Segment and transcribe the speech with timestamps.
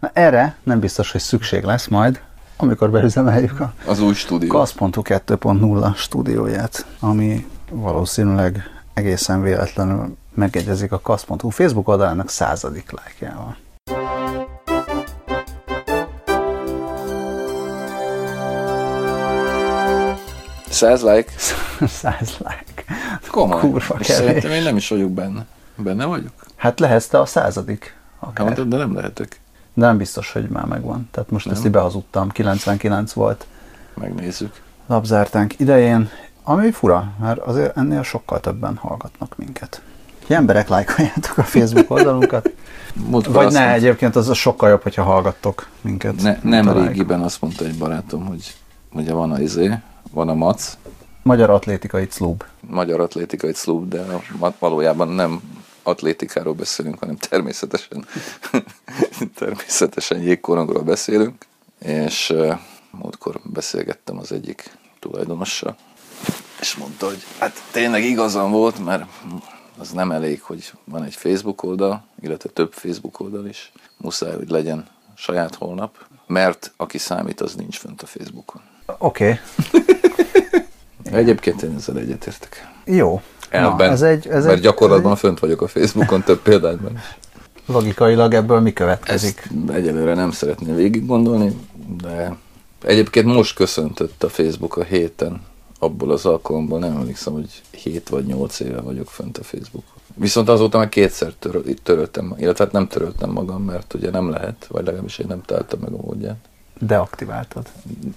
[0.00, 2.20] Na, erre nem biztos, hogy szükség lesz majd,
[2.56, 4.48] amikor beüzemeljük a Az új stúdió.
[4.48, 8.62] Kasz.hu 2.0 stúdióját, ami valószínűleg
[8.94, 13.56] egészen véletlenül megegyezik a Kasz.hu Facebook oldalának századik lájkjával.
[20.68, 21.32] Száz like?
[22.00, 22.84] Száz like.
[23.30, 23.60] Komoly.
[23.60, 24.24] Kurva És kevés.
[24.26, 25.46] Szerintem én nem is vagyok benne.
[25.76, 26.32] Benne vagyok?
[26.56, 27.96] Hát lehetsz te a századik.
[28.20, 28.44] Hát, Akár.
[28.44, 29.40] mondtad, de nem lehetek.
[29.76, 31.08] De nem biztos, hogy már megvan.
[31.10, 31.54] Tehát most Nem.
[31.54, 32.28] ezt így behazudtam.
[32.28, 33.46] 99 volt
[33.94, 34.60] Megnézzük.
[34.86, 36.08] labzártánk idején,
[36.42, 39.82] ami fura, mert azért ennél sokkal többen hallgatnak minket.
[40.26, 42.50] Hogy emberek lájkoljátok a Facebook oldalunkat,
[43.10, 46.22] Múltkor vagy ne, mondta- egyébként az sokkal jobb, hogyha hallgattok minket.
[46.22, 48.54] Ne, nem régiben azt mondta egy barátom, hogy
[48.92, 49.74] ugye van a izé,
[50.10, 50.76] van a MAC,
[51.22, 52.42] Magyar Atlétikai Club.
[52.60, 54.04] Magyar Atlétikai Club, de
[54.58, 55.40] valójában nem
[55.86, 58.06] atlétikáról beszélünk, hanem természetesen
[59.38, 61.46] természetesen jégkorongról beszélünk,
[61.78, 62.34] és
[62.90, 65.76] múltkor beszélgettem az egyik tulajdonossal,
[66.60, 69.04] és mondta, hogy hát tényleg igazam volt, mert
[69.78, 74.50] az nem elég, hogy van egy Facebook oldal, illetve több Facebook oldal is, muszáj, hogy
[74.50, 78.62] legyen saját holnap, mert aki számít, az nincs fönt a Facebookon.
[78.98, 79.40] Oké,
[81.12, 82.68] Egyébként én ezzel egyetértek.
[82.84, 83.22] jó.
[83.56, 87.00] Elben, ez egy, ez mert egy, gyakorlatban ez fönt vagyok a Facebookon több példányban is.
[87.00, 89.38] egy, logikailag ebből mi következik?
[89.38, 91.56] Ezt egyelőre nem szeretném végig gondolni,
[92.02, 92.36] de
[92.82, 95.40] egyébként most köszöntött a Facebook a héten,
[95.78, 99.94] abból az alkalomból nem emlékszem, hogy 7 vagy 8 éve vagyok fönt a Facebookon.
[100.14, 104.66] Viszont azóta már kétszer töröl, töröltem, illetve hát nem töröltem magam, mert ugye nem lehet,
[104.68, 106.36] vagy legalábbis én nem találtam meg a módját.
[106.78, 107.66] Deaktiváltad.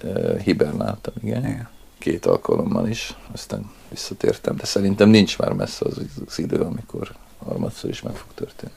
[0.02, 1.44] De hibernáltam, igen.
[1.44, 1.68] Igen.
[1.98, 7.12] Két alkalommal is, aztán visszatértem, de szerintem nincs már messze az, az idő, amikor
[7.46, 8.72] harmadszor is meg fog történni.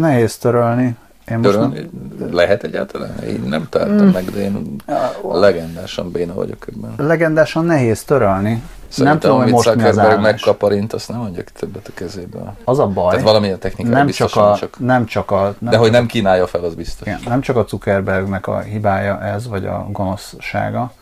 [0.00, 0.96] Nehéz törölni.
[1.30, 1.90] Én most Törölni
[2.30, 3.18] lehet egyáltalán?
[3.18, 4.76] Én nem találtam meg, de én
[5.22, 7.06] legendásan béna vagyok ebben.
[7.06, 8.50] legendásan nehéz törölni.
[8.50, 12.54] nem Szerintem, tudom, hogy amit most Zuckerberg megkaparint, azt nem adjak többet a kezébe.
[12.64, 13.10] Az a baj.
[13.10, 15.54] Tehát valamilyen technikai nem biztos, csak, a, csak, nem csak a...
[15.58, 17.06] Nem de hogy csak nem kínálja fel, az biztos.
[17.06, 20.92] Igen, nem csak a Zuckerbergnek a hibája ez, vagy a gonoszsága,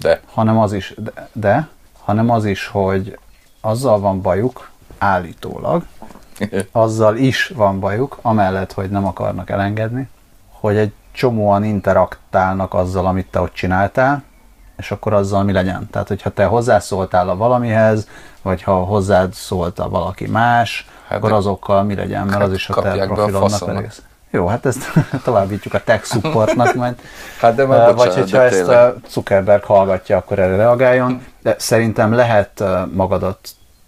[0.00, 1.68] De hanem az is, de, de
[2.04, 3.18] hanem az is, hogy
[3.60, 5.84] azzal van bajuk, állítólag,
[6.72, 10.08] azzal is van bajuk, amellett, hogy nem akarnak elengedni,
[10.50, 14.22] hogy egy csomóan interaktálnak azzal, amit te ott csináltál,
[14.76, 15.88] és akkor azzal mi legyen.
[15.90, 18.08] Tehát, hogyha te hozzászóltál a valamihez,
[18.42, 22.68] vagy ha hozzád szólt a valaki más, Hát akkor azokkal mi legyen, mert az is
[22.68, 23.92] a te profilodnak faszomnak.
[24.34, 24.92] Jó, hát ezt
[25.24, 26.94] továbbítjuk a tech supportnak majd.
[27.40, 31.22] hát de már Vagy bocsánat, hogyha de ezt a Zuckerberg hallgatja, akkor erre reagáljon.
[31.42, 32.62] De szerintem lehet
[32.92, 33.38] magadat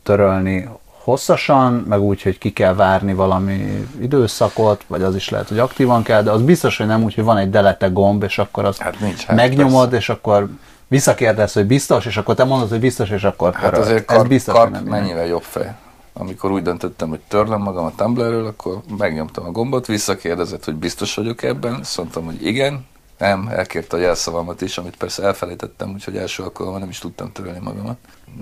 [0.03, 0.69] törölni
[1.03, 6.03] hosszasan, meg úgy, hogy ki kell várni valami időszakot, vagy az is lehet, hogy aktívan
[6.03, 8.81] kell, de az biztos, hogy nem úgy, hogy van egy delete gomb, és akkor azt
[8.81, 10.49] Hát nincs, hát megnyomod, és akkor
[10.89, 14.28] visszakérdez, hogy biztos, és akkor te mondod, hogy biztos, és akkor Hát azért Ez kar,
[14.28, 15.01] biztos, kar, hogy nem ilyen.
[15.01, 15.75] mennyivel jobb fej.
[16.19, 21.15] Amikor úgy döntöttem, hogy törlöm magam a Tumblrről, akkor megnyomtam a gombot, visszakérdezett, hogy biztos
[21.15, 22.87] vagyok ebben, azt mondtam, hogy igen,
[23.19, 27.59] nem, elkérte a jelszavamat is, amit persze elfelejtettem, úgyhogy első alkalommal nem is tudtam törölni
[27.62, 27.97] magamat.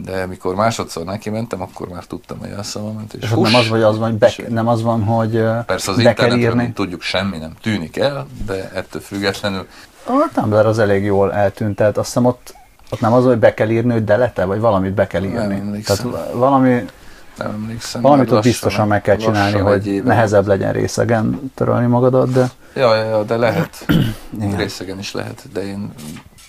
[0.05, 3.13] De mikor másodszor neki mentem, akkor már tudtam a jelszavamat.
[3.13, 5.31] És, És ott nem az, vagy az van, be, nem az van, hogy
[5.67, 9.67] Persze az internetről, mint tudjuk, semmi nem tűnik el, de ettől függetlenül
[10.07, 12.55] A Tumblr az elég jól eltűnt, tehát azt hiszem ott,
[12.91, 15.55] ott nem az, hogy be kell írni, hogy delete, vagy valamit be kell írni.
[15.55, 16.11] emlékszem.
[16.11, 16.85] Tehát valami,
[17.39, 18.03] nem emlékszem.
[18.03, 23.05] valamit ott biztosan meg kell csinálni, hogy nehezebb legyen részegen törölni magadat, de Ja, ja,
[23.05, 23.87] ja, de lehet.
[24.57, 25.93] Részegen is lehet, de én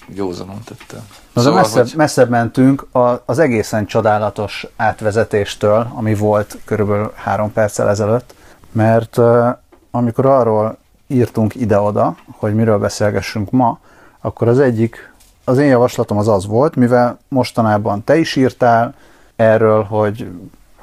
[0.08, 1.00] józanon tettem.
[1.34, 7.54] Na szóval, messzebb, hogy messzebb mentünk a, az egészen csodálatos átvezetéstől, ami volt körülbelül három
[7.54, 8.34] perccel ezelőtt,
[8.72, 9.48] mert uh,
[9.92, 13.80] amikor arról írtunk ide-oda, hogy miről beszélgessünk ma,
[14.22, 15.14] akkor az egyik,
[15.44, 18.94] az én javaslatom az az volt, mivel mostanában te is írtál
[19.36, 20.32] erről, hogy,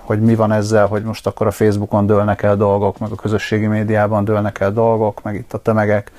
[0.03, 3.67] hogy mi van ezzel, hogy most akkor a Facebookon dőlnek el dolgok, meg a közösségi
[3.67, 6.11] médiában dőlnek el dolgok, meg itt a tömegek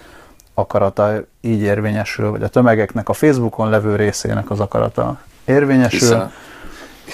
[0.53, 5.99] akarata így érvényesül, vagy a tömegeknek a Facebookon levő részének az akarata érvényesül.
[5.99, 6.31] hiszen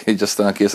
[0.06, 0.66] így aztán aki,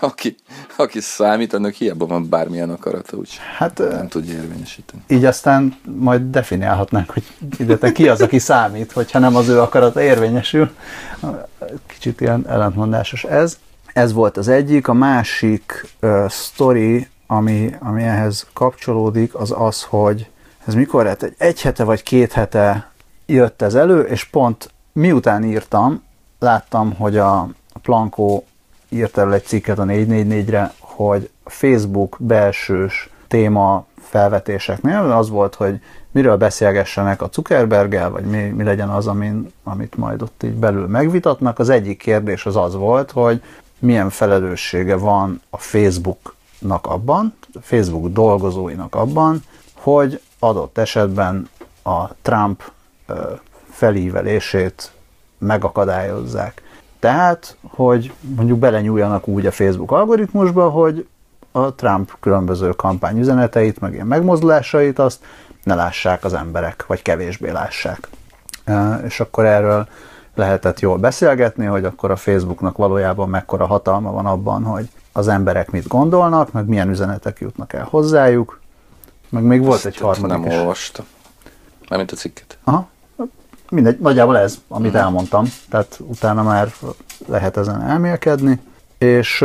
[0.00, 0.36] aki,
[0.76, 5.02] aki számít, annak hiába van bármilyen akarata, úgy Hát nem tudja érvényesíteni.
[5.08, 7.22] így aztán majd definiálhatnánk, hogy
[7.58, 10.70] ide ki az, aki számít, hogyha nem az ő akarata érvényesül.
[11.86, 13.58] Kicsit ilyen ellentmondásos ez.
[13.96, 14.88] Ez volt az egyik.
[14.88, 20.30] A másik uh, sztori, ami, ami ehhez kapcsolódik, az az, hogy
[20.66, 21.22] ez mikor lett?
[21.22, 22.90] Egy, egy hete vagy két hete
[23.26, 26.02] jött ez elő, és pont miután írtam,
[26.38, 27.48] láttam, hogy a
[27.82, 28.44] Plankó
[28.88, 36.36] írt erről egy cikket a 444-re, hogy Facebook belsős téma felvetéseknél az volt, hogy miről
[36.36, 41.58] beszélgessenek a Zuckerberggel, vagy mi, mi legyen az, amin, amit majd ott így belül megvitatnak.
[41.58, 43.42] Az egyik kérdés az az volt, hogy
[43.78, 49.42] milyen felelőssége van a Facebooknak abban, a Facebook dolgozóinak abban,
[49.74, 51.48] hogy adott esetben
[51.82, 52.70] a Trump
[53.70, 54.92] felívelését
[55.38, 56.62] megakadályozzák.
[56.98, 61.06] Tehát, hogy mondjuk belenyúljanak úgy a Facebook algoritmusba, hogy
[61.52, 65.24] a Trump különböző kampányüzeneteit, meg ilyen megmozdulásait azt
[65.62, 68.08] ne lássák az emberek, vagy kevésbé lássák.
[69.04, 69.88] És akkor erről
[70.36, 75.70] lehetett jól beszélgetni, hogy akkor a Facebooknak valójában mekkora hatalma van abban, hogy az emberek
[75.70, 78.60] mit gondolnak, meg milyen üzenetek jutnak el hozzájuk.
[79.28, 80.58] Meg még volt Ezt egy harmadik nem is.
[80.58, 81.06] olvastam.
[81.88, 82.58] Mármint a cikket.
[82.64, 82.88] Aha.
[83.70, 85.04] Mindegy, nagyjából ez, amit uh-huh.
[85.04, 85.44] elmondtam.
[85.70, 86.72] Tehát utána már
[87.26, 88.60] lehet ezen elmélkedni.
[88.98, 89.44] És,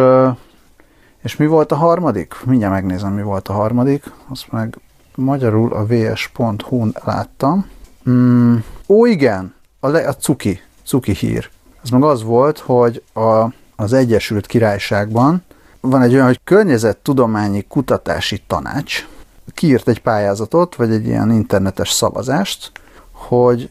[1.22, 2.36] és mi volt a harmadik?
[2.46, 4.12] Mindjárt megnézem, mi volt a harmadik.
[4.30, 4.78] Azt meg
[5.16, 7.70] magyarul a vs.hu-n láttam.
[8.10, 8.56] Mm,
[8.88, 10.62] ó, igen, a, le, a cuki,
[10.92, 11.50] cuki hír.
[11.84, 13.46] Ez meg az volt, hogy a,
[13.76, 15.44] az Egyesült Királyságban
[15.80, 19.08] van egy olyan, hogy környezettudományi kutatási tanács
[19.54, 22.72] kiírt egy pályázatot, vagy egy ilyen internetes szavazást,
[23.12, 23.70] hogy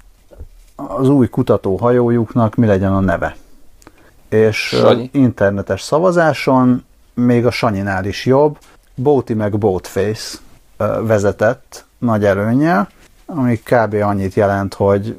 [0.75, 3.37] az új kutatóhajójuknak mi legyen a neve.
[4.29, 5.11] És Sanyi.
[5.13, 6.85] internetes szavazáson
[7.15, 8.59] még a Sanyinál is jobb,
[8.95, 10.39] Boaty meg Boatface
[11.01, 12.89] vezetett nagy előnyel,
[13.27, 13.95] ami kb.
[13.95, 15.17] annyit jelent, hogy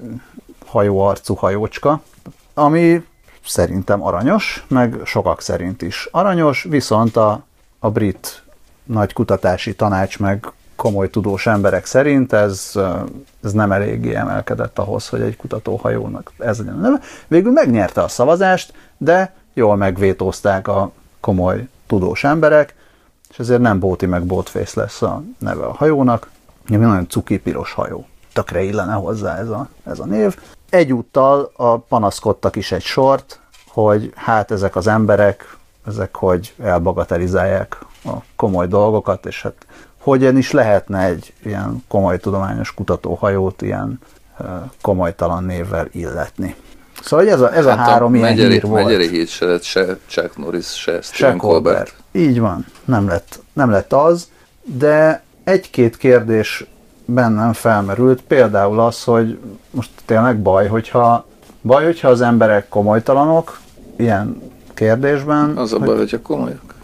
[0.71, 2.01] hajóarcú hajócska,
[2.53, 3.06] ami
[3.45, 7.44] szerintem aranyos, meg sokak szerint is aranyos, viszont a,
[7.79, 8.44] a brit
[8.83, 12.71] nagy kutatási tanács meg komoly tudós emberek szerint ez,
[13.44, 17.00] ez nem eléggé emelkedett ahhoz, hogy egy kutatóhajónak ez legyen a neve.
[17.27, 22.75] Végül megnyerte a szavazást, de jól megvétózták a komoly tudós emberek,
[23.29, 26.29] és ezért nem Bóti meg Boatface lesz a neve a hajónak,
[26.69, 28.06] ami nagyon cuki piros hajó.
[28.33, 30.38] Tökre illene hozzá ez a, ez a név.
[30.71, 35.57] Egyúttal a panaszkodtak is egy sort, hogy hát ezek az emberek,
[35.88, 39.65] ezek hogy elbagatelizálják a komoly dolgokat, és hát
[39.97, 44.00] hogyan is lehetne egy ilyen komoly tudományos kutatóhajót ilyen
[44.81, 46.56] komolytalan névvel illetni.
[47.01, 48.83] Szóval ez a, ez hát a három a ilyen megyeri, hír volt.
[48.83, 51.75] Megyeri hír se lett, se Chuck Norris, se Stephen Colbert.
[51.75, 51.95] Colbert.
[52.12, 54.27] Így van, nem lett, nem lett az,
[54.63, 56.65] de egy-két kérdés
[57.06, 59.39] bennem felmerült, például az, hogy
[59.71, 61.25] most tényleg baj, hogyha,
[61.62, 63.59] baj, hogyha az emberek komolytalanok,
[63.95, 64.42] ilyen
[64.74, 65.57] kérdésben.
[65.57, 66.75] Az a baj, hogy, hogyha komolyak.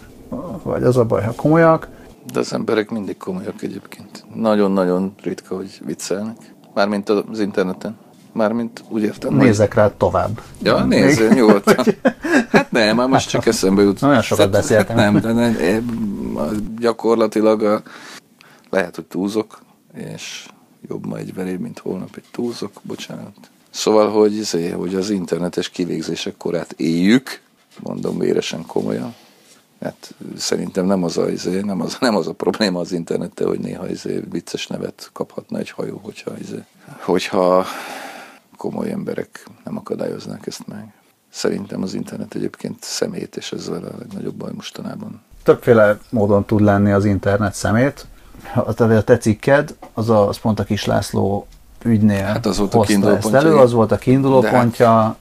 [0.63, 1.87] Vagy az a baj, ha komolyak.
[2.33, 4.25] De az emberek mindig komolyak egyébként.
[4.35, 6.37] Nagyon-nagyon ritka, hogy viccelnek.
[6.73, 7.97] Mármint az interneten.
[8.33, 9.33] Mármint úgy értem.
[9.33, 10.41] Nézek rá tovább.
[10.61, 11.85] Ja, nézzél, nyugodtan.
[12.49, 14.01] Hát nem, már most csak eszembe jut.
[14.01, 14.95] Nagyon sokat beszéltem.
[14.95, 15.55] Nem, de nem,
[16.79, 17.81] gyakorlatilag a,
[18.69, 19.59] lehet, hogy túlzok,
[19.97, 20.47] és
[20.89, 23.35] jobb ma egy veréb, mint holnap egy túlzok, bocsánat.
[23.69, 27.41] Szóval, hogy, izé, hogy az internetes kivégzések korát éljük,
[27.79, 29.15] mondom véresen komolyan,
[29.79, 33.59] mert szerintem nem az a, izé, nem az, nem az a probléma az internettel, hogy
[33.59, 36.63] néha izé, vicces nevet kaphatna egy hajó, hogyha, izé,
[36.99, 37.65] hogyha
[38.57, 40.93] komoly emberek nem akadályoznák ezt meg.
[41.29, 45.21] Szerintem az internet egyébként szemét, és ez a legnagyobb baj mostanában.
[45.43, 48.05] Többféle módon tud lenni az internet szemét.
[48.53, 48.73] A
[49.03, 51.47] te cikked, az, a, az pont a Kis László
[51.83, 53.39] ügynél hát az volt a kiinduló pontja.
[53.39, 55.17] Elő, az volt a kiinduló de hát pontja.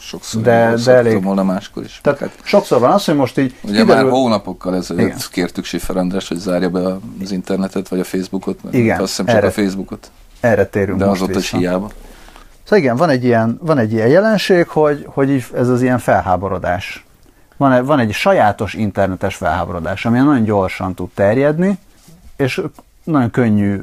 [0.00, 2.00] Sokszor de, de elég, volna máskor is.
[2.02, 4.02] Tehát hát, sokszor van az, hogy most így Ugye kiderül...
[4.02, 5.18] már hónapokkal ezelőtt igen.
[5.30, 9.26] kértük Sifer András, hogy zárja be az internetet, vagy a Facebookot, mert igen, azt hiszem
[9.26, 10.10] csak erre, a Facebookot.
[10.40, 11.90] Erre térünk De az ott is hiába.
[12.62, 17.06] Szóval igen, van egy ilyen, van egy ilyen jelenség, hogy, hogy ez az ilyen felháborodás.
[17.58, 21.78] Van, egy, van egy sajátos internetes felháborodás, ami nagyon gyorsan tud terjedni,
[22.36, 22.62] és
[23.04, 23.80] nagyon könnyű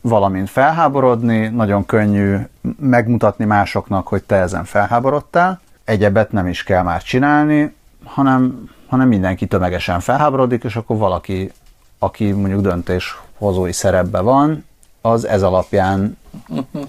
[0.00, 2.36] valamint felháborodni, nagyon könnyű
[2.80, 5.60] megmutatni másoknak, hogy te ezen felháborodtál.
[5.84, 11.52] Egyebet nem is kell már csinálni, hanem, hanem mindenki tömegesen felháborodik, és akkor valaki,
[11.98, 14.64] aki mondjuk döntéshozói szerepbe van,
[15.00, 16.18] az ez alapján,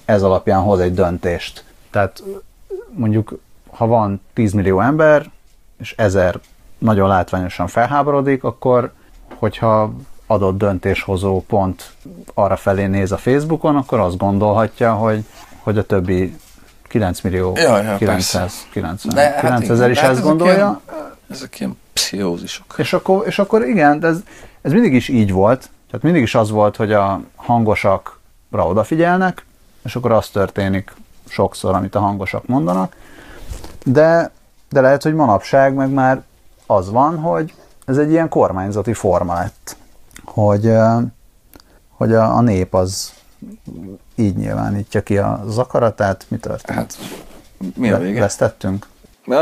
[0.05, 1.63] ez alapján hoz egy döntést.
[1.89, 2.23] Tehát
[2.91, 5.29] mondjuk, ha van 10 millió ember,
[5.79, 6.39] és ezer
[6.77, 8.91] nagyon látványosan felháborodik, akkor
[9.35, 9.93] hogyha
[10.27, 11.93] adott döntéshozó pont
[12.33, 15.23] arra felé néz a Facebookon, akkor azt gondolhatja, hogy,
[15.59, 16.37] hogy a többi
[16.87, 20.55] 9 millió ja, ja, 990 De, hát 9000 is hát ezt gondolja.
[20.55, 20.79] Ilyen,
[21.29, 22.75] ezek ilyen pszichózisok.
[22.77, 24.19] És akkor, és akkor igen, de ez,
[24.61, 25.69] ez mindig is így volt.
[25.87, 29.45] Tehát mindig is az volt, hogy a hangosakra odafigyelnek,
[29.83, 30.93] és akkor az történik
[31.27, 32.95] sokszor, amit a hangosak mondanak.
[33.85, 34.31] De,
[34.69, 36.23] de lehet, hogy manapság meg már
[36.65, 37.53] az van, hogy
[37.85, 39.77] ez egy ilyen kormányzati forma lett
[40.33, 40.73] hogy,
[41.89, 43.13] hogy a, a nép az
[44.15, 46.25] így nyilvánítja ki a zakaratát.
[46.27, 46.77] Mi történt?
[46.77, 46.97] Hát,
[47.75, 48.19] mi a vége?
[48.19, 48.87] Vesztettünk?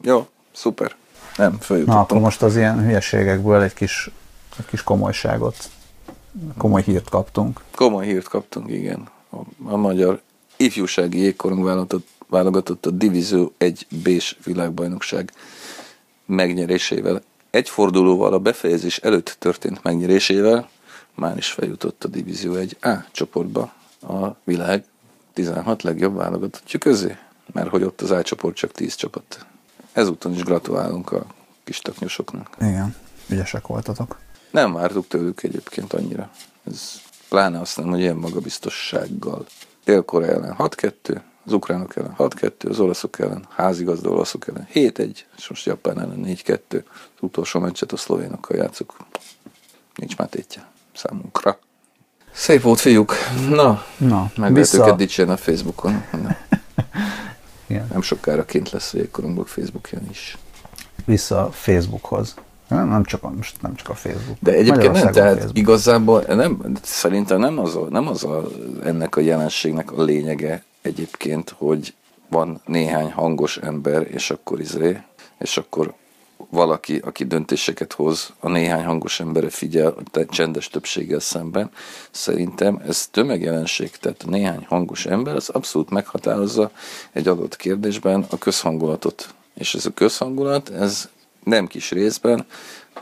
[0.00, 0.94] Jó, szuper.
[1.36, 2.02] Nem, Na, följutottunk.
[2.02, 4.10] akkor most az ilyen hülyeségekből egy kis,
[4.58, 5.56] egy kis komolyságot,
[6.56, 7.60] komoly hírt kaptunk.
[7.74, 9.08] Komoly hírt kaptunk, igen.
[9.30, 9.36] A,
[9.72, 10.20] a magyar
[10.56, 15.32] ifjúsági jégkorong válogatott, válogatott a Divízió 1 B-s világbajnokság
[16.26, 17.22] megnyerésével.
[17.50, 20.68] Egy fordulóval a befejezés előtt történt megnyerésével
[21.14, 24.84] már is feljutott a Divízió 1 A csoportba a világ
[25.32, 27.16] 16 legjobb válogatottja közé,
[27.52, 29.46] mert hogy ott az A csoport csak 10 csapat.
[29.92, 31.26] Ezúton is gratulálunk a
[31.64, 32.56] kis taknyosoknak.
[32.60, 32.96] Igen,
[33.28, 34.18] ügyesek voltatok.
[34.50, 36.30] Nem vártuk tőlük egyébként annyira.
[36.66, 39.46] Ez pláne azt nem, hogy ilyen magabiztossággal.
[39.84, 45.48] Dél-Korea ellen 6-2, az ukránok ellen 6-2, az olaszok ellen, házigazda olaszok ellen 7-1, és
[45.48, 46.58] most Japán ellen 4-2.
[46.72, 46.80] Az
[47.20, 48.96] utolsó meccset a szlovénokkal játszuk.
[49.94, 51.58] Nincs már tétje számunkra.
[52.32, 53.14] Szép volt, fiúk.
[53.48, 56.04] Na, Na, meg lehet őket dicsérni a Facebookon.
[57.66, 60.38] Igen, Nem sokára kint lesz a jégkorongok Facebookján is.
[61.04, 62.34] vissza a Facebookhoz.
[62.68, 64.36] Nem, nem csak a, most nem csak a Facebook.
[64.40, 65.58] De egyébként nem, tehát Facebook.
[65.58, 68.48] igazából nem, szerintem nem az, a, nem az a,
[68.84, 71.94] ennek a jelenségnek a lényege egyébként, hogy
[72.28, 75.00] van néhány hangos ember, és akkor izé,
[75.38, 75.94] és akkor
[76.50, 81.70] valaki, aki döntéseket hoz, a néhány hangos emberre figyel a csendes többséggel szemben.
[82.10, 86.70] Szerintem ez tömegjelenség, tehát a néhány hangos ember az abszolút meghatározza
[87.12, 89.34] egy adott kérdésben a közhangulatot.
[89.54, 91.08] És ez a közhangulat, ez
[91.44, 92.46] nem kis részben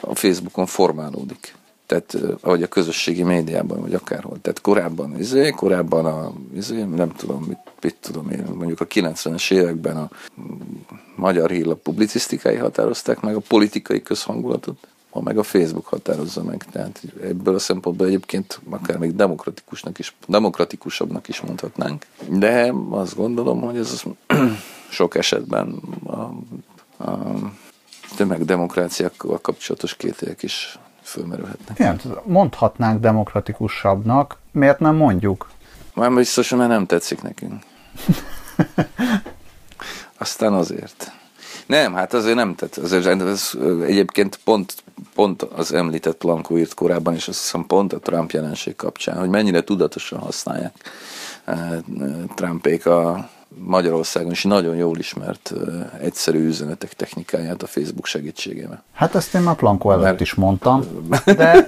[0.00, 1.54] a Facebookon formálódik.
[1.86, 4.38] Tehát, eh, vagy a közösségi médiában, vagy akárhol.
[4.42, 9.52] Tehát korábban, izé, korábban a, izé, nem tudom, mit, mit tudom én, mondjuk a 90-es
[9.52, 10.10] években a
[11.16, 16.64] magyar hírlap publicisztikái határozták meg a politikai közhangulatot, ma meg a Facebook határozza meg.
[16.72, 22.06] Tehát ebből a szempontból egyébként akár még demokratikusnak is, demokratikusabbnak is mondhatnánk.
[22.28, 24.04] De azt gondolom, hogy ez az
[24.90, 26.20] sok esetben a,
[27.04, 27.34] a
[28.16, 31.78] tömegdemokráciákkal kapcsolatos kételyek is fölmerülhetnek.
[31.78, 35.50] Igen, mondhatnánk demokratikusabbnak, miért nem mondjuk?
[35.94, 37.62] Már biztos, mert nem tetszik nekünk.
[40.18, 41.12] Aztán azért.
[41.66, 42.76] Nem, hát azért nem tett.
[42.76, 43.50] Azért, ez,
[43.86, 44.74] egyébként pont,
[45.14, 49.28] pont az említett Plankó írt korábban, és azt hiszem pont a Trump jelenség kapcsán, hogy
[49.28, 50.74] mennyire tudatosan használják
[51.44, 51.68] eh,
[52.34, 55.52] Trumpék a Magyarországon is nagyon jól ismert
[56.00, 58.84] egyszerű üzenetek technikáját a Facebook segítségével.
[58.92, 60.84] Hát ezt én már Plankó előtt Mert- is mondtam,
[61.24, 61.66] de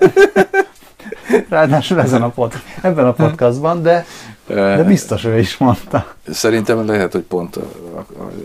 [1.48, 2.52] ráadásul ezen a pod,
[2.82, 4.06] ebben a podcastban, de,
[4.46, 6.14] de biztos ő is mondta.
[6.28, 7.58] Szerintem lehet, hogy pont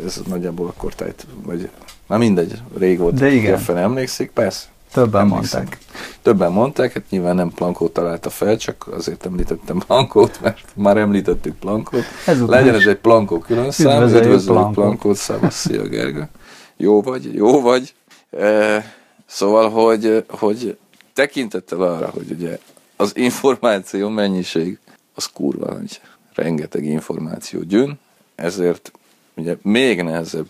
[0.05, 1.69] ez nagyjából a kortájt, vagy
[2.07, 3.57] na mindegy, rég volt, De igen.
[3.57, 4.65] fel emlékszik, persze.
[4.91, 5.60] Többen Emlékszem.
[5.60, 5.81] mondták.
[6.21, 11.55] Többen mondták, hát nyilván nem Plankót találta fel, csak azért említettem Plankót, mert már említettük
[11.55, 12.03] Plankót.
[12.25, 14.74] Ezután Legyen ez egy Plankó külön szám, üdvözöljük Plankót.
[14.74, 16.29] Plankót, szavasz, szia Gergő.
[16.77, 17.93] Jó vagy, jó vagy.
[18.31, 18.86] E,
[19.25, 20.77] szóval, hogy, hogy
[21.13, 22.60] tekintettel arra, hogy ugye
[22.95, 24.79] az információ mennyiség
[25.15, 26.01] az kurva nagy,
[26.33, 28.00] rengeteg információ gyűn,
[28.36, 28.91] ezért
[29.36, 30.48] ugye még nehezebb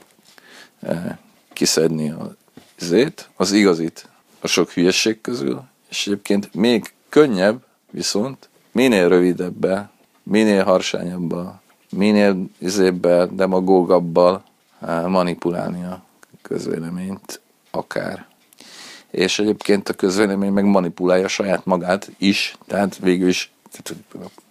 [0.82, 1.18] eh,
[1.54, 2.36] kiszedni a
[2.80, 4.10] zét, az igazit
[4.42, 9.92] a sok hülyesség közül, és egyébként még könnyebb viszont minél rövidebbel,
[10.24, 14.44] minél harsányabbal, minél izébbel, demagógabbal
[15.08, 16.04] manipulálni a
[16.42, 18.26] közvéleményt akár.
[19.12, 23.52] És egyébként a közvélemény meg manipulálja saját magát is, tehát végül is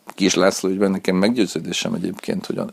[0.07, 2.67] Kis László ügyben nekem meggyőződésem egyébként, hogy, a,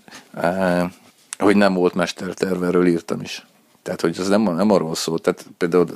[1.37, 3.45] hogy nem volt mesterterv, erről írtam is.
[3.87, 5.19] Tehát, hogy ez nem, nem arról szól.
[5.19, 5.87] Tehát például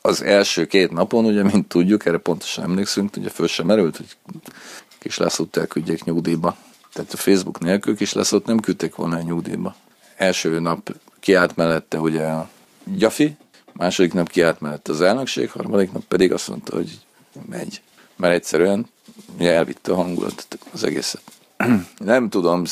[0.00, 4.16] az első két napon, ugye, mint tudjuk, erre pontosan emlékszünk, ugye föl sem merült, hogy
[4.98, 6.56] Kis Lászlót elküldjék nyugdíjba.
[6.92, 9.74] Tehát a Facebook nélkül Kis Lászlót nem küldték volna el nyugdíjba.
[10.16, 12.48] Első nap kiállt mellette ugye a
[12.84, 13.36] Gyafi,
[13.72, 17.00] második nap kiállt mellette az elnökség, harmadik nap pedig azt mondta, hogy
[17.48, 17.82] megy.
[18.16, 18.86] Mert egyszerűen
[19.38, 21.22] elvitte a hangulatot az egészet.
[22.04, 22.62] Nem tudom,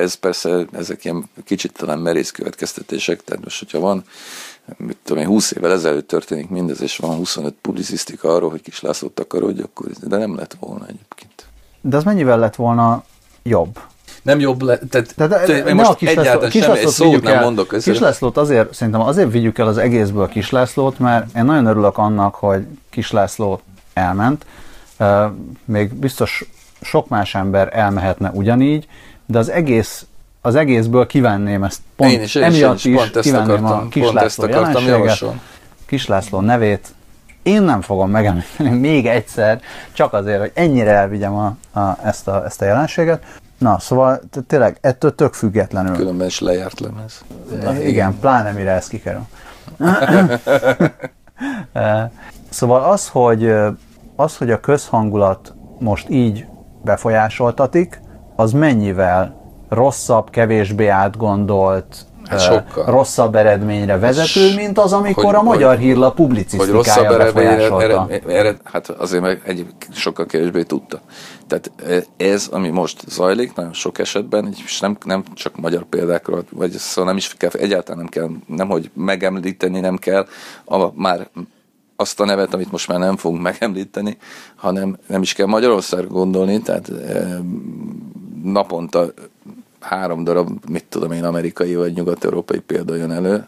[0.00, 4.04] ez persze, ezek ilyen kicsit talán merész következtetések, tehát most, hogyha van,
[4.76, 8.80] mit tudom én, 20 évvel ezelőtt történik mindez, és van 25 publicisztika arról, hogy Kis
[8.80, 11.46] László takarodj, akkor de nem lett volna egyébként.
[11.80, 13.04] De az mennyivel lett volna
[13.42, 13.78] jobb?
[14.22, 17.12] Nem jobb lett, tehát, tehát én ne most a Kis egyáltalán Kis semmi, egy Lászlót
[17.12, 17.42] szót nem el.
[17.42, 17.92] mondok ezzel.
[17.92, 21.98] Kis Lászlót azért, szerintem azért vigyük el az egészből Kis Lászlót, mert én nagyon örülök
[21.98, 23.60] annak, hogy Kis László
[23.92, 24.46] elment.
[25.64, 26.44] Még biztos
[26.80, 28.86] sok más ember elmehetne ugyanígy,
[29.26, 30.04] de az egész
[30.40, 33.86] az egészből kivenném ezt pont Én is, én emiatt is is, pont ezt kivenném akartam-
[33.86, 35.40] a Kis pont ezt László akartam jelenséget, javasolni.
[35.86, 36.94] Kis László nevét
[37.42, 39.60] Én nem fogom megemlíteni még egyszer,
[39.92, 43.24] csak azért, hogy ennyire elvigyem a, a, ezt, a, ezt a jelenséget.
[43.58, 45.96] Na, szóval tényleg ettől tök függetlenül.
[45.96, 47.24] Különben is lejárt lemez.
[47.50, 49.26] Na, igen, igen, pláne mire ez kikerül.
[52.48, 53.52] szóval az hogy,
[54.16, 56.46] az, hogy a közhangulat most így
[56.82, 58.00] befolyásoltatik,
[58.36, 62.84] az mennyivel rosszabb, kevésbé átgondolt, hát sokkal.
[62.84, 67.84] rosszabb eredményre vezető, mint az, amikor hogy, a magyar hogy, hírlap publicisztikája hogy rosszabb eredményre,
[67.84, 71.00] ered, ered, hát azért meg egy sokkal kevésbé tudta.
[71.46, 71.70] Tehát
[72.16, 77.10] ez, ami most zajlik, nagyon sok esetben, és nem, nem csak magyar példákról, vagy szóval
[77.10, 80.26] nem is kell, egyáltalán nem kell, nem hogy megemlíteni nem kell,
[80.64, 81.28] a, már
[82.00, 84.16] azt a nevet, amit most már nem fogunk megemlíteni,
[84.54, 86.92] hanem nem is kell Magyarország gondolni, tehát
[88.42, 89.12] naponta
[89.80, 93.46] három darab, mit tudom én, amerikai vagy nyugat-európai példa jön elő.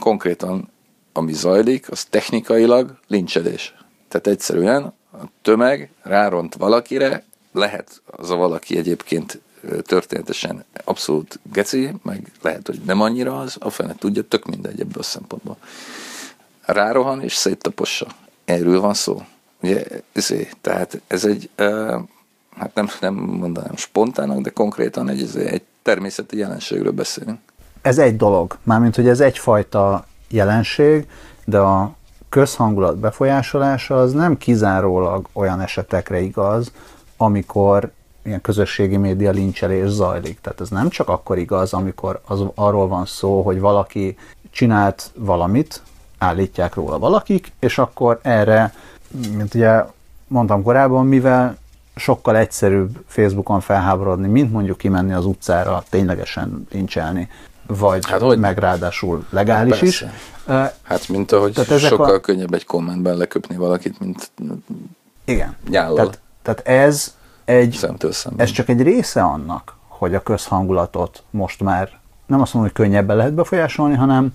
[0.00, 0.68] Konkrétan,
[1.12, 3.74] ami zajlik, az technikailag lincselés.
[4.08, 4.82] Tehát egyszerűen
[5.12, 9.40] a tömeg ráront valakire, lehet az a valaki egyébként
[9.82, 15.00] történetesen abszolút geci, meg lehet, hogy nem annyira az, a fene tudja, tök mindegy ebből
[15.00, 15.56] a szempontból
[16.66, 18.06] rárohan és széttapossa.
[18.44, 19.22] Erről van szó.
[19.62, 21.50] Ugye, ezért, tehát ez egy,
[22.56, 27.38] hát nem, nem mondanám spontának, de konkrétan egy, egy természeti jelenségről beszélünk.
[27.82, 31.06] Ez egy dolog, mármint hogy ez egyfajta jelenség,
[31.44, 31.94] de a
[32.28, 36.72] közhangulat befolyásolása az nem kizárólag olyan esetekre igaz,
[37.16, 37.90] amikor
[38.22, 40.40] ilyen közösségi média lincselés zajlik.
[40.40, 44.16] Tehát ez nem csak akkor igaz, amikor az, arról van szó, hogy valaki
[44.50, 45.82] csinált valamit,
[46.18, 48.74] állítják róla valakik, és akkor erre,
[49.36, 49.84] mint ugye
[50.26, 51.56] mondtam korábban, mivel
[51.96, 57.28] sokkal egyszerűbb Facebookon felháborodni, mint mondjuk kimenni az utcára, ténylegesen lincselni,
[57.66, 58.38] vagy hát, hogy?
[58.38, 59.86] meg ráadásul legális Persze.
[59.86, 60.04] is.
[60.82, 62.20] Hát mint ahogy tehát sokkal a...
[62.20, 64.30] könnyebb egy kommentben leköpni valakit, mint
[65.24, 65.56] Igen.
[65.70, 67.86] Tehát, tehát ez egy,
[68.36, 73.16] ez csak egy része annak, hogy a közhangulatot most már nem azt mondom, hogy könnyebben
[73.16, 74.34] lehet befolyásolni, hanem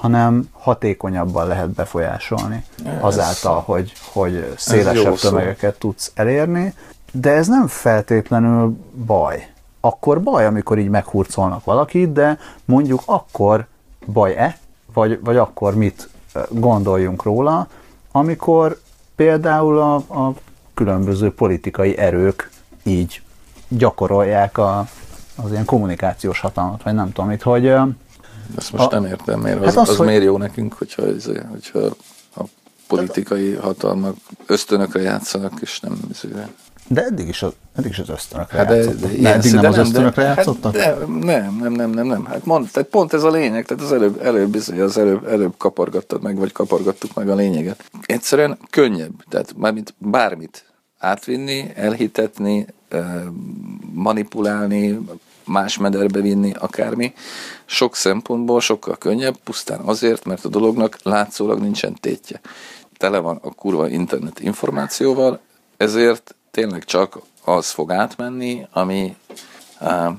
[0.00, 2.64] hanem hatékonyabban lehet befolyásolni
[3.00, 5.78] azáltal, hogy, hogy szélesebb tömegeket szó.
[5.78, 6.74] tudsz elérni,
[7.12, 9.50] de ez nem feltétlenül baj.
[9.80, 13.66] Akkor baj, amikor így meghurcolnak valakit, de mondjuk akkor
[14.06, 14.58] baj-e,
[14.92, 16.08] vagy, vagy akkor mit
[16.48, 17.68] gondoljunk róla,
[18.12, 18.80] amikor
[19.14, 20.34] például a, a
[20.74, 22.50] különböző politikai erők
[22.82, 23.22] így
[23.68, 24.86] gyakorolják a,
[25.36, 27.74] az ilyen kommunikációs hatalmat, vagy nem tudom mit, hogy
[28.56, 29.58] ezt most a, nem értem, miért.
[29.58, 30.06] Hát az, az, az hogy...
[30.06, 31.80] miért jó nekünk, hogyha, ez, hogyha
[32.36, 32.44] a
[32.86, 36.48] politikai hatalmak ösztönökre játszanak, és nem ezért.
[36.88, 39.10] De eddig is, az, eddig is az ösztönökre hát de, játszottak.
[39.10, 40.72] De, de eddig nem az ösztönökre de, játszottak?
[40.72, 42.24] De, nem, nem, nem, nem, nem.
[42.24, 45.54] Hát mond, tehát pont ez a lényeg, tehát az előbb, előbb bizony, az előbb, előbb
[45.56, 47.84] kapargattad meg, vagy kapargattuk meg a lényeget.
[48.02, 50.64] Egyszerűen könnyebb, tehát mármint bármit
[50.98, 52.66] átvinni, elhitetni,
[53.92, 54.98] manipulálni,
[55.46, 57.12] más mederbe vinni, akármi.
[57.64, 62.40] Sok szempontból sokkal könnyebb, pusztán azért, mert a dolognak látszólag nincsen tétje.
[62.96, 65.40] Tele van a kurva internet információval,
[65.76, 69.16] ezért tényleg csak az fog átmenni, ami
[69.78, 70.12] á,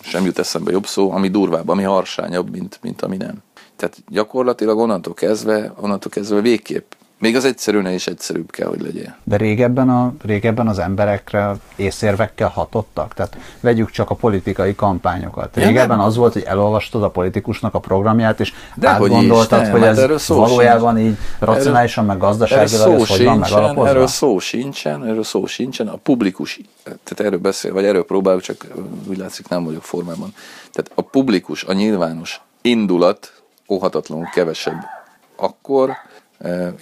[0.00, 3.36] sem jut eszembe jobb szó, ami durvább, ami harsányabb, mint, mint ami nem.
[3.76, 9.16] Tehát gyakorlatilag onnantól kezdve, onnantól kezdve végképp még az egyszerűnél is egyszerűbb kell, hogy legyen.
[9.24, 13.14] De régebben, a, régebben az emberekre észérvekkel hatottak?
[13.14, 15.56] Tehát vegyük csak a politikai kampányokat.
[15.56, 20.10] Régebben az volt, hogy elolvastad a politikusnak a programját, és De átgondoltad, hogy, is, hogy
[20.10, 21.08] ez valójában sincs.
[21.08, 23.88] így racionálisan, meg gazdaságilag ez hogy van megalapozva?
[23.88, 25.88] Erről szó sincsen, erről szó sincsen.
[25.88, 28.66] A publikus, tehát erről beszél, vagy erről próbálok, csak
[29.08, 30.34] úgy látszik nem vagyok formában.
[30.72, 33.32] Tehát a publikus, a nyilvános indulat
[33.68, 34.96] óhatatlanul kevesebb
[35.36, 35.96] akkor,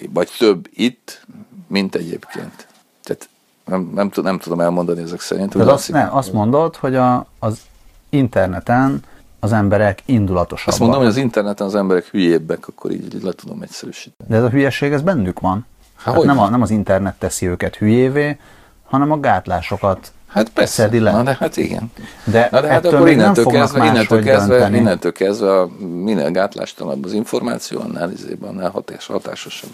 [0.09, 1.25] vagy több itt,
[1.67, 2.67] mint egyébként.
[3.03, 3.29] Tehát
[3.65, 5.53] nem, nem, nem tudom elmondani ezek szerint.
[5.53, 7.61] Hogy azt, ne, azt mondod, hogy a, az
[8.09, 9.03] interneten
[9.39, 10.73] az emberek indulatosabbak.
[10.73, 14.29] Azt mondom, hogy az interneten az emberek hülyébbek, akkor így, így le tudom egyszerűsíteni.
[14.29, 15.65] De ez a hülyeség, ez bennük van.
[15.95, 18.37] Há, hát nem, a, nem az internet teszi őket hülyévé,
[18.83, 21.11] hanem a gátlásokat Hát persze, szedi le.
[21.11, 21.91] Na de hát igen.
[22.23, 27.13] De, Na de hát akkor innentől kezdve, innentől kezdve, innentől kezdve a minél gátlástalanabb az
[27.13, 29.69] információ, annál, izében, annál hatás, hatásosabb.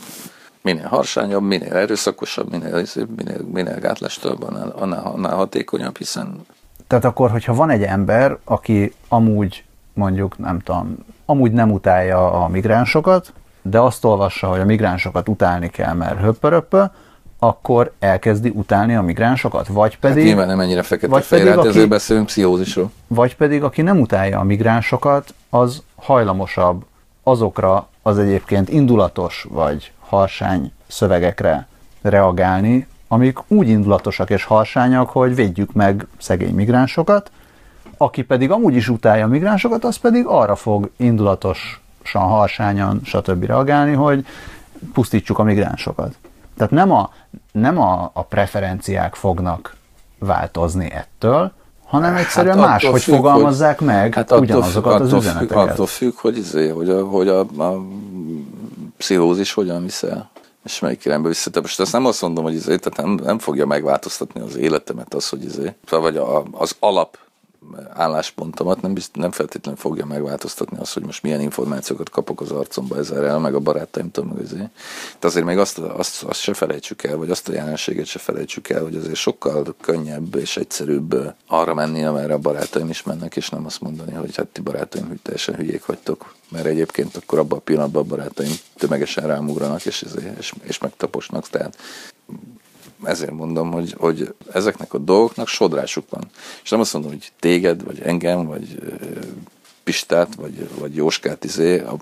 [0.62, 2.86] Minél harsányabb, minél erőszakosabb, minél,
[3.18, 6.46] minél, minél gátlástalanabb, annál, annál, annál hatékonyabb, hiszen...
[6.88, 12.48] Tehát akkor, hogyha van egy ember, aki amúgy mondjuk, nem tudom, amúgy nem utálja a
[12.48, 16.84] migránsokat, de azt olvassa, hogy a migránsokat utálni kell, mert höppöröppö,
[17.44, 20.18] akkor elkezdi utálni a migránsokat, vagy hát pedig...
[20.18, 22.92] Hát nyilván nem ennyire fekete-fehér, hát ezért beszélünk pszichózisról.
[23.08, 26.86] Vagy pedig, aki nem utálja a migránsokat, az hajlamosabb
[27.24, 31.68] azokra az egyébként indulatos, vagy harsány szövegekre
[32.02, 37.32] reagálni, amik úgy indulatosak és harsányak, hogy védjük meg szegény migránsokat,
[37.98, 43.44] aki pedig amúgy is utálja a migránsokat, az pedig arra fog indulatosan, harsányan, stb.
[43.44, 44.26] reagálni, hogy
[44.94, 46.16] pusztítsuk a migránsokat.
[46.58, 47.10] Tehát nem a,
[47.52, 49.76] nem a, a preferenciák fognak
[50.20, 51.52] változni ettől,
[51.86, 55.58] hanem egyszerűen hát máshogy függ, fogalmazzák hogy, meg hát ugyanazokat attól az üzeneteket.
[55.58, 57.86] Függ, attól függ, hogy, izé, hogy, a, hogy a, a
[58.98, 60.32] pszichózis hogyan viszel
[60.64, 61.50] és melyik irányba vissza.
[61.62, 65.30] Most azt nem azt mondom, hogy izé, tehát nem, nem fogja megváltoztatni az életemet az,
[65.30, 67.18] hogy izé, vagy a, az alap
[67.94, 72.98] álláspontomat nem, bizt, nem feltétlenül fogja megváltoztatni azt, hogy most milyen információkat kapok az arcomba
[72.98, 74.70] ezzel meg a barátaimtól, meg azért.
[75.20, 78.70] De azért még azt, azt, azt se felejtsük el, vagy azt a jelenséget se felejtsük
[78.70, 83.50] el, hogy azért sokkal könnyebb és egyszerűbb arra menni, amerre a barátaim is mennek, és
[83.50, 86.36] nem azt mondani, hogy hát ti barátaim hogy teljesen hülyék vagytok.
[86.50, 90.06] Mert egyébként akkor abban a pillanatban a barátaim tömegesen rámugranak, és,
[90.38, 91.50] és, és megtaposnak.
[91.50, 91.78] Tehát
[93.04, 96.24] ezért mondom, hogy, hogy ezeknek a dolgoknak sodrásuk van.
[96.64, 98.80] És nem azt mondom, hogy téged, vagy engem, vagy
[99.84, 101.96] Pistát, vagy, vagy Jóskát izé, a,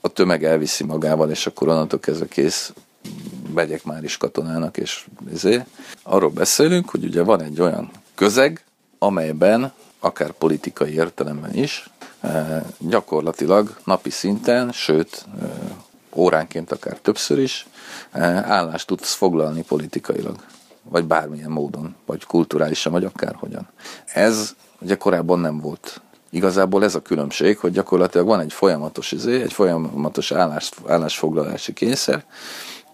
[0.00, 2.72] a tömeg elviszi magával, és akkor onnantól kezdve kész,
[3.54, 5.64] megyek már is katonának, és izé.
[6.02, 8.64] Arról beszélünk, hogy ugye van egy olyan közeg,
[8.98, 11.90] amelyben akár politikai értelemben is,
[12.78, 15.24] gyakorlatilag napi szinten, sőt
[16.14, 17.66] óránként akár többször is,
[18.22, 20.36] állást tudsz foglalni politikailag,
[20.82, 23.68] vagy bármilyen módon, vagy kulturálisan, vagy akárhogyan.
[24.12, 26.00] Ez ugye korábban nem volt.
[26.30, 32.24] Igazából ez a különbség, hogy gyakorlatilag van egy folyamatos izé, egy folyamatos állás, állásfoglalási kényszer,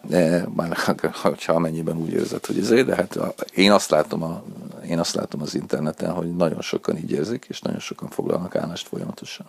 [0.03, 0.77] de már
[1.23, 3.19] ha amennyiben úgy érzed, hogy izé, de hát
[3.55, 4.43] én azt látom, a,
[4.89, 8.89] én azt látom az interneten, hogy nagyon sokan így érzik, és nagyon sokan foglalnak állást
[8.89, 9.47] folyamatosan.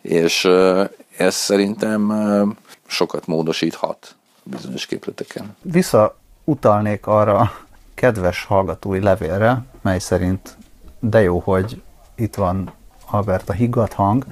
[0.00, 2.42] És eh, ez szerintem eh,
[2.86, 5.56] sokat módosíthat bizonyos képleteken.
[5.62, 7.50] Vissza utalnék arra
[7.94, 10.56] kedves hallgatói levélre, mely szerint
[11.00, 11.82] de jó, hogy
[12.14, 12.72] itt van
[13.10, 14.24] Albert a higgadt hang.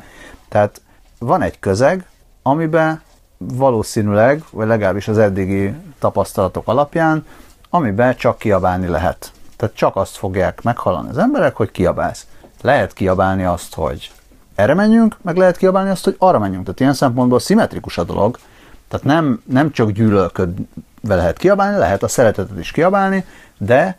[0.49, 0.81] Tehát
[1.19, 2.09] van egy közeg,
[2.43, 3.03] amiben
[3.39, 7.27] valószínűleg, vagy legalábbis az eddigi tapasztalatok alapján,
[7.71, 9.33] amiben csak kiabálni lehet.
[9.57, 12.27] Tehát csak azt fogják meghallani az emberek, hogy kiabálsz.
[12.61, 14.13] Lehet kiabálni azt, hogy
[14.55, 16.65] erre menjünk, meg lehet kiabálni azt, hogy arra menjünk.
[16.65, 18.39] Tehát ilyen szempontból szimmetrikus a dolog,
[18.89, 23.25] tehát nem, nem csak gyűlölködve lehet kiabálni, lehet a szeretetet is kiabálni,
[23.59, 23.99] de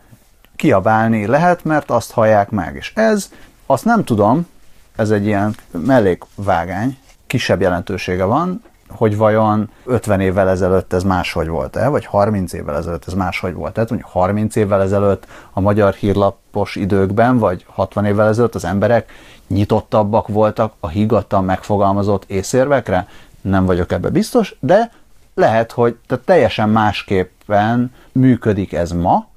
[0.56, 2.76] kiabálni lehet, mert azt hallják meg.
[2.76, 3.32] És ez,
[3.66, 4.48] azt nem tudom,
[4.96, 6.98] ez egy ilyen mellékvágány,
[7.28, 13.08] kisebb jelentősége van, hogy vajon 50 évvel ezelőtt ez máshogy volt-e, vagy 30 évvel ezelőtt
[13.08, 13.74] ez máshogy volt.
[13.74, 19.12] Tehát mondjuk 30 évvel ezelőtt a magyar hírlapos időkben, vagy 60 évvel ezelőtt az emberek
[19.48, 23.08] nyitottabbak voltak a higgadtan megfogalmazott észérvekre,
[23.42, 24.92] nem vagyok ebbe biztos, de
[25.34, 29.28] lehet, hogy tehát teljesen másképpen működik ez ma,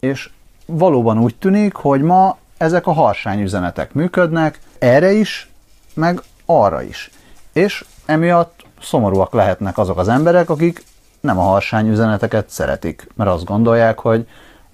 [0.00, 0.30] és
[0.66, 5.50] valóban úgy tűnik, hogy ma ezek a harsány üzenetek működnek, erre is,
[5.94, 7.10] meg arra is.
[7.52, 10.84] És emiatt szomorúak lehetnek azok az emberek, akik
[11.20, 14.26] nem a harsány üzeneteket szeretik, mert azt gondolják, hogy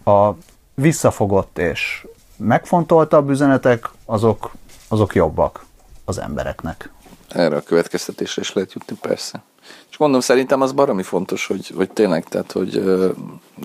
[0.05, 0.31] a
[0.74, 4.53] visszafogott és megfontoltabb üzenetek azok,
[4.88, 5.64] azok jobbak
[6.05, 6.90] az embereknek.
[7.29, 9.43] Erre a következtetésre is lehet jutni, persze.
[9.91, 12.75] És mondom, szerintem az baromi fontos, hogy, hogy tényleg, tehát, hogy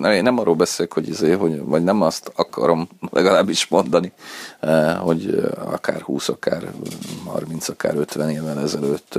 [0.00, 4.12] én nem arról beszélek, hogy, izé, hogy vagy nem azt akarom legalábbis mondani,
[4.98, 6.72] hogy akár 20, akár
[7.24, 9.18] 30, akár 50 évvel ezelőtt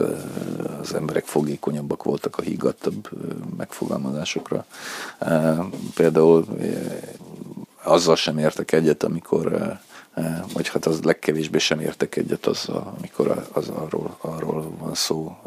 [0.81, 3.10] az emberek fogékonyabbak voltak a hígattabb
[3.58, 4.65] megfogalmazásokra.
[5.95, 6.45] Például
[7.84, 9.77] azzal sem értek egyet, amikor
[10.54, 15.38] vagy hát az legkevésbé sem értek egyet az, amikor az arról, arról van szó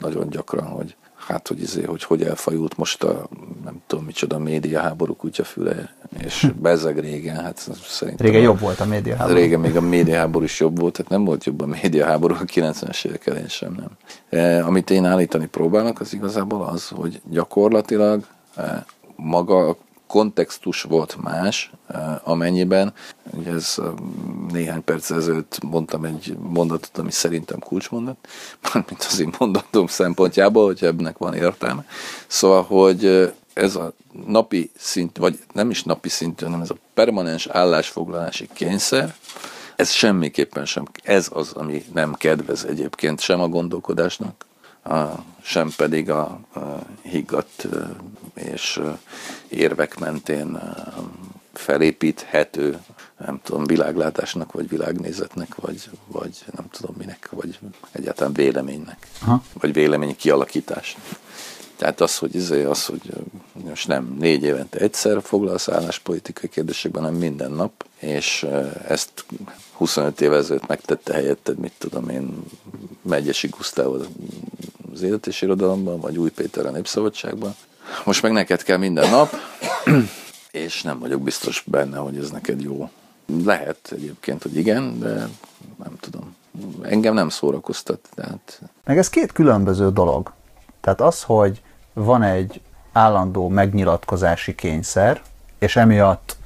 [0.00, 0.96] nagyon gyakran, hogy
[1.26, 3.28] hát, hogy, izé, hogy hogy elfajult most a
[3.64, 6.60] nem tudom micsoda média háború kutyafüle, és hm.
[6.60, 8.26] bezeg régen, hát szerintem...
[8.26, 9.38] Régen a, jobb volt a média háború.
[9.38, 12.34] Régen még a média háború is jobb volt, tehát nem volt jobb a média háború
[12.34, 13.90] a 90-es évek elején sem, nem.
[14.40, 18.24] E, amit én állítani próbálnak, az igazából az, hogy gyakorlatilag
[18.56, 18.84] e,
[19.16, 22.92] maga kontextus volt más, eh, amennyiben,
[23.30, 23.84] ugye ez eh,
[24.52, 28.16] néhány perc ezelőtt mondtam egy mondatot, ami szerintem kulcsmondat,
[28.88, 31.86] mint az én mondatom szempontjából, hogy ebnek van értelme.
[32.26, 33.92] Szóval, hogy eh, ez a
[34.26, 39.14] napi szint, vagy nem is napi szintű, hanem ez a permanens állásfoglalási kényszer,
[39.76, 44.44] ez semmiképpen sem, ez az, ami nem kedvez egyébként sem a gondolkodásnak,
[45.44, 46.40] sem pedig a,
[47.02, 47.66] higgadt
[48.34, 48.80] és
[49.48, 50.60] érvek mentén
[51.52, 52.78] felépíthető,
[53.18, 57.58] nem tudom, világlátásnak, vagy világnézetnek, vagy, vagy nem tudom minek, vagy
[57.92, 59.42] egyáltalán véleménynek, Aha.
[59.60, 61.04] vagy vélemény kialakításnak.
[61.76, 63.12] Tehát az, hogy, izé, az, hogy
[63.52, 68.46] most nem négy évente egyszer foglalsz álláspolitikai kérdésekben, hanem minden nap, és
[68.88, 69.24] ezt
[69.72, 72.42] 25 éve ezelőtt megtette helyetted, mit tudom én,
[73.02, 74.06] Megyesi Gusztáv
[74.94, 77.54] az élet és irodalomban, vagy Új Péter a Népszabadságban.
[78.04, 79.30] Most meg neked kell minden nap,
[80.50, 82.90] és nem vagyok biztos benne, hogy ez neked jó.
[83.44, 85.28] Lehet egyébként, hogy igen, de
[85.78, 86.36] nem tudom.
[86.82, 88.08] Engem nem szórakoztat.
[88.14, 88.60] Tehát...
[88.84, 90.32] Meg ez két különböző dolog.
[90.80, 92.60] Tehát az, hogy van egy
[92.92, 95.22] állandó megnyilatkozási kényszer,
[95.58, 96.36] és emiatt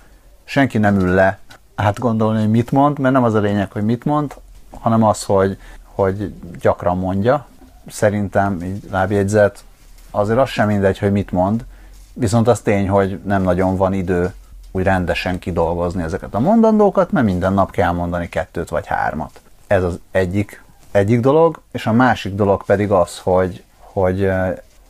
[0.44, 1.38] senki nem ül le
[1.74, 4.34] átgondolni, hogy mit mond, mert nem az a lényeg, hogy mit mond,
[4.70, 7.46] hanem az, hogy, hogy gyakran mondja.
[7.90, 9.64] Szerintem, így lábjegyzet,
[10.10, 11.64] azért az sem mindegy, hogy mit mond,
[12.12, 14.34] viszont az tény, hogy nem nagyon van idő
[14.70, 19.40] úgy rendesen kidolgozni ezeket a mondandókat, mert minden nap kell mondani kettőt vagy hármat.
[19.66, 24.30] Ez az egyik, egyik dolog, és a másik dolog pedig az, hogy, hogy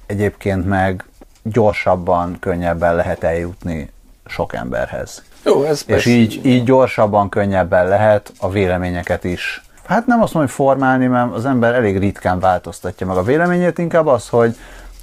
[0.07, 1.05] egyébként meg
[1.43, 3.91] gyorsabban, könnyebben lehet eljutni
[4.27, 5.23] sok emberhez.
[5.45, 9.63] Jó, ez És így, így gyorsabban, könnyebben lehet a véleményeket is.
[9.89, 13.79] Hát nem azt mondom, hogy formálni, mert az ember elég ritkán változtatja meg a véleményét,
[13.79, 14.57] inkább az, hogy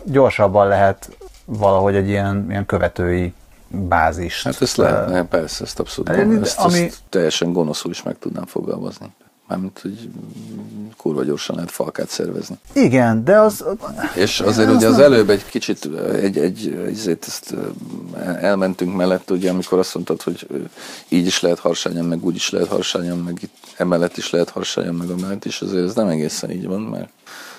[0.04, 3.34] gyorsabban lehet valahogy egy ilyen, ilyen követői
[3.68, 4.44] bázis.
[4.44, 6.80] Hát ezt lehetne, persze, ezt abszolút, ezt, ami...
[6.80, 9.14] ezt teljesen gonoszul is meg tudnám fogalmazni.
[9.48, 10.10] Mármint, hogy
[10.98, 12.58] kurva gyorsan lehet falkát szervezni.
[12.74, 13.66] Igen, de az...
[14.16, 17.56] És azért ugye az előbb egy kicsit, egy, egy, egy ezt
[18.40, 20.48] elmentünk mellett, ugye, amikor azt mondtad, hogy
[21.08, 24.96] így is lehet harsányan, meg úgy is lehet harsányan, meg itt emellett is lehet harsányan,
[24.96, 27.10] meg amellett is, azért ez nem egészen így van, mert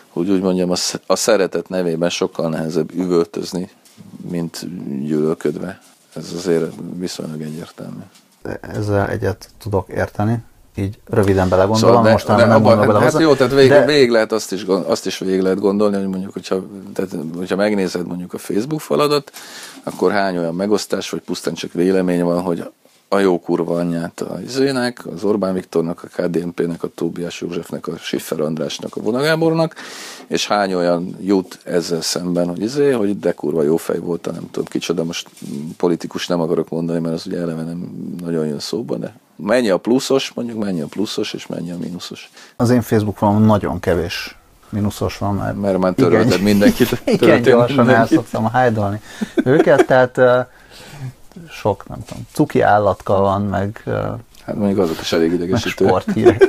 [0.09, 0.71] hogy úgy mondjam,
[1.07, 3.71] a szeretet nevében sokkal nehezebb üvöltözni,
[4.31, 4.67] mint
[5.05, 5.81] gyűlölködve.
[6.15, 8.03] Ez azért viszonylag egyértelmű.
[8.61, 10.43] Ezzel egyet tudok érteni
[10.77, 13.85] így röviden belegondolom, szóval most nem abban, bele Hát jó, tehát végig, de...
[13.85, 16.63] végig lehet azt is, azt is végig lehet gondolni, hogy mondjuk, hogyha,
[16.95, 19.33] tehát, hogyha megnézed mondjuk a Facebook faladat,
[19.83, 22.65] akkor hány olyan megosztás, vagy pusztán csak vélemény van, hogy
[23.09, 27.97] a jó kurva anyját a Izének, az Orbán Viktornak, a KDNP-nek, a Tóbiás Józsefnek, a
[27.97, 29.75] Siffer Andrásnak, a Vonagábornak,
[30.27, 34.51] és hány olyan jut ezzel szemben, hogy izé, hogy de kurva jó fej volt, nem
[34.51, 35.29] tudom kicsoda, most
[35.77, 37.91] politikus nem akarok mondani, mert az ugye eleve nem
[38.21, 42.31] nagyon jön szóba, de mennyi a pluszos, mondjuk mennyi a pluszos, és mennyi a mínuszos.
[42.57, 44.37] Az én Facebook van nagyon kevés
[44.69, 47.03] mínuszos van, mert, mert már törölted igen, mindenkit.
[47.05, 49.01] Igen, gyorsan el szoktam hájdalni
[49.45, 50.21] őket, tehát
[51.51, 53.83] sok, nem tudom, cuki állatka van, meg...
[54.45, 55.85] Hát mondjuk azok is elég idegesítő.
[55.85, 56.45] Meg sporthírek.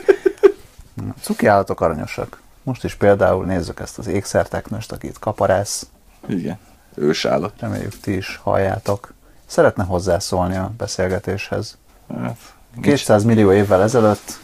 [1.22, 2.42] cuki állatok aranyosak.
[2.64, 5.88] Most is például nézzük ezt az ékszerteknöst, akit kaparász.
[6.28, 6.58] Igen,
[6.96, 7.54] ősállat.
[7.60, 9.14] Reméljük ti is halljátok.
[9.46, 11.78] Szeretne hozzászólni a beszélgetéshez.
[12.22, 12.38] Hát,
[12.82, 14.40] 200 millió évvel ezelőtt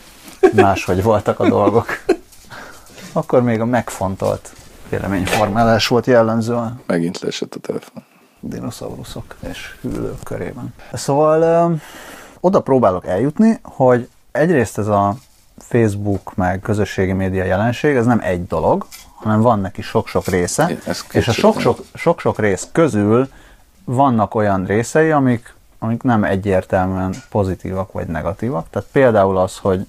[0.54, 1.88] máshogy voltak a dolgok.
[3.12, 4.54] Akkor még a megfontolt
[4.90, 6.60] véleményformálás volt jellemző.
[6.86, 8.04] Megint leesett a telefon
[8.44, 10.74] dinoszauruszok és hűlők körében.
[10.94, 11.74] Szóval ö,
[12.40, 15.16] oda próbálok eljutni, hogy egyrészt ez a
[15.58, 20.78] Facebook meg közösségi média jelenség, ez nem egy dolog, hanem van neki sok-sok része,
[21.12, 21.52] és a
[21.94, 23.28] sok-sok rész közül
[23.86, 28.70] vannak olyan részei, amik, amik nem egyértelműen pozitívak vagy negatívak.
[28.70, 29.88] Tehát például az, hogy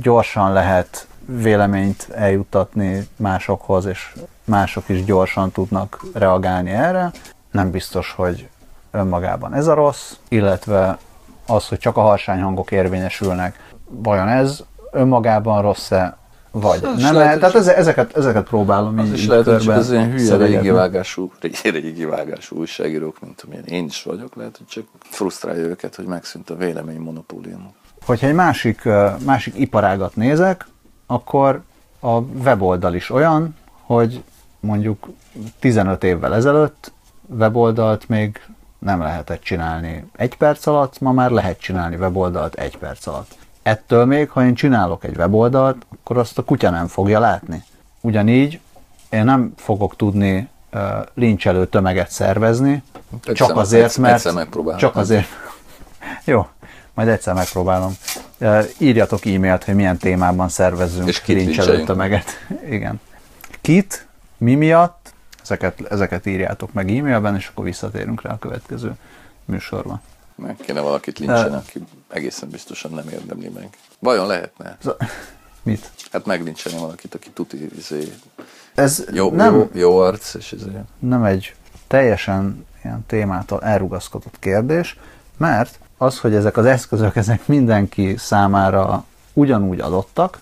[0.00, 7.10] gyorsan lehet véleményt eljuttatni másokhoz, és mások is gyorsan tudnak reagálni erre
[7.56, 8.48] nem biztos, hogy
[8.90, 10.98] önmagában ez a rossz, illetve
[11.46, 16.16] az, hogy csak a harsányhangok érvényesülnek, vajon ez önmagában rossz-e,
[16.50, 17.14] vagy az nem?
[17.14, 20.70] lehet, tehát ez, ezeket, ezeket próbálom az így, is lehet, hogy az ilyen hülye régi
[20.70, 26.06] vágású, régi vágású újságírók, mint amilyen én is vagyok, lehet, hogy csak frusztrálja őket, hogy
[26.06, 27.74] megszűnt a vélemény monopólium.
[28.04, 28.88] Hogyha egy másik,
[29.24, 30.66] másik iparágat nézek,
[31.06, 31.62] akkor
[32.00, 34.22] a weboldal is olyan, hogy
[34.60, 35.08] mondjuk
[35.58, 36.92] 15 évvel ezelőtt
[37.28, 38.40] weboldalt még
[38.78, 43.36] nem lehetett csinálni egy perc alatt, ma már lehet csinálni weboldalt egy perc alatt.
[43.62, 47.64] Ettől még, ha én csinálok egy weboldalt, akkor azt a kutya nem fogja látni.
[48.00, 48.60] Ugyanígy
[49.08, 50.80] én nem fogok tudni uh,
[51.14, 52.82] lincselő tömeget szervezni,
[53.14, 54.14] egyszer csak azért, mert...
[54.14, 54.32] Egyszer
[54.76, 55.26] Csak azért.
[56.24, 56.46] Jó,
[56.94, 57.96] majd egyszer megpróbálom.
[58.38, 62.46] Uh, írjatok e-mailt, hogy milyen témában szervezzünk És lincselő tömeget.
[62.68, 63.00] Igen.
[63.60, 65.05] Kit, mi miatt,
[65.50, 68.96] ezeket, ezeket írjátok meg e-mailben, és akkor visszatérünk rá a következő
[69.44, 70.00] műsorban.
[70.34, 71.56] Meg kéne valakit lincsen, De...
[71.56, 73.68] aki egészen biztosan nem érdemli meg.
[73.98, 74.78] Vajon lehetne?
[75.62, 75.90] Mit?
[76.12, 78.12] Hát meglincselni valakit, aki tuti izé,
[78.74, 80.70] Ez jó, nem, jó, jó arc, és izé.
[80.98, 81.54] Nem egy
[81.86, 84.98] teljesen ilyen témától elrugaszkodott kérdés,
[85.36, 90.38] mert az, hogy ezek az eszközök, ezek mindenki számára ugyanúgy adottak,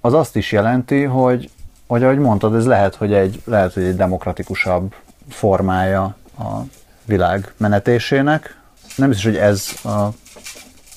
[0.00, 1.50] az azt is jelenti, hogy
[1.86, 4.94] hogy ahogy mondtad, ez lehet, hogy egy, lehet, hogy egy demokratikusabb
[5.28, 6.02] formája
[6.38, 6.60] a
[7.04, 8.56] világ menetésének.
[8.96, 10.08] Nem biztos, hogy ez a,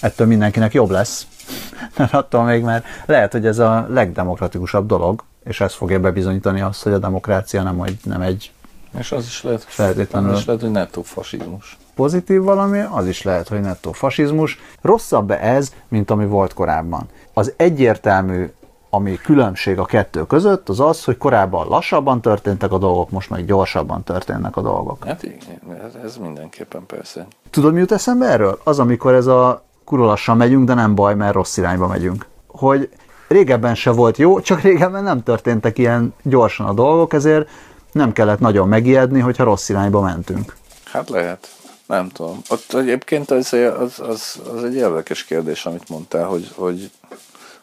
[0.02, 1.28] ettől mindenkinek jobb lesz,
[1.98, 6.84] mert attól még már lehet, hogy ez a legdemokratikusabb dolog, és ez fogja bebizonyítani azt,
[6.84, 8.52] hogy a demokrácia nem, egy, nem egy
[8.98, 10.32] És az is lehet, Feltétlenül.
[10.32, 11.78] az is lehet hogy nettó fasizmus.
[11.96, 14.60] pozitív valami, az is lehet, hogy nettó fasizmus.
[14.82, 17.06] Rosszabb ez, mint ami volt korábban.
[17.34, 18.52] Az egyértelmű,
[18.90, 23.46] ami különbség a kettő között, az az, hogy korábban lassabban történtek a dolgok, most meg
[23.46, 25.06] gyorsabban történnek a dolgok.
[25.06, 27.28] Hát igen, ez, ez mindenképpen persze.
[27.50, 28.60] Tudod, mi jut eszembe erről?
[28.64, 32.26] Az, amikor ez a kurva lassan megyünk, de nem baj, mert rossz irányba megyünk.
[32.48, 32.90] Hogy
[33.28, 37.50] régebben se volt jó, csak régebben nem történtek ilyen gyorsan a dolgok, ezért
[37.92, 40.56] nem kellett nagyon megijedni, hogyha rossz irányba mentünk.
[40.84, 41.48] Hát lehet.
[41.86, 42.42] Nem tudom.
[42.50, 46.92] Ott egyébként az, az, az, az egy érdekes kérdés, amit mondtál, hogy, hogy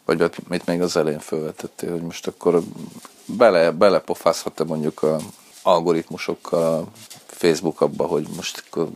[0.05, 2.61] vagy mit még az elején felvetettél, hogy most akkor
[3.25, 5.17] bele, belepofázhat-e mondjuk a
[5.61, 6.87] algoritmusokkal a
[7.27, 8.89] Facebook abba, hogy most akkor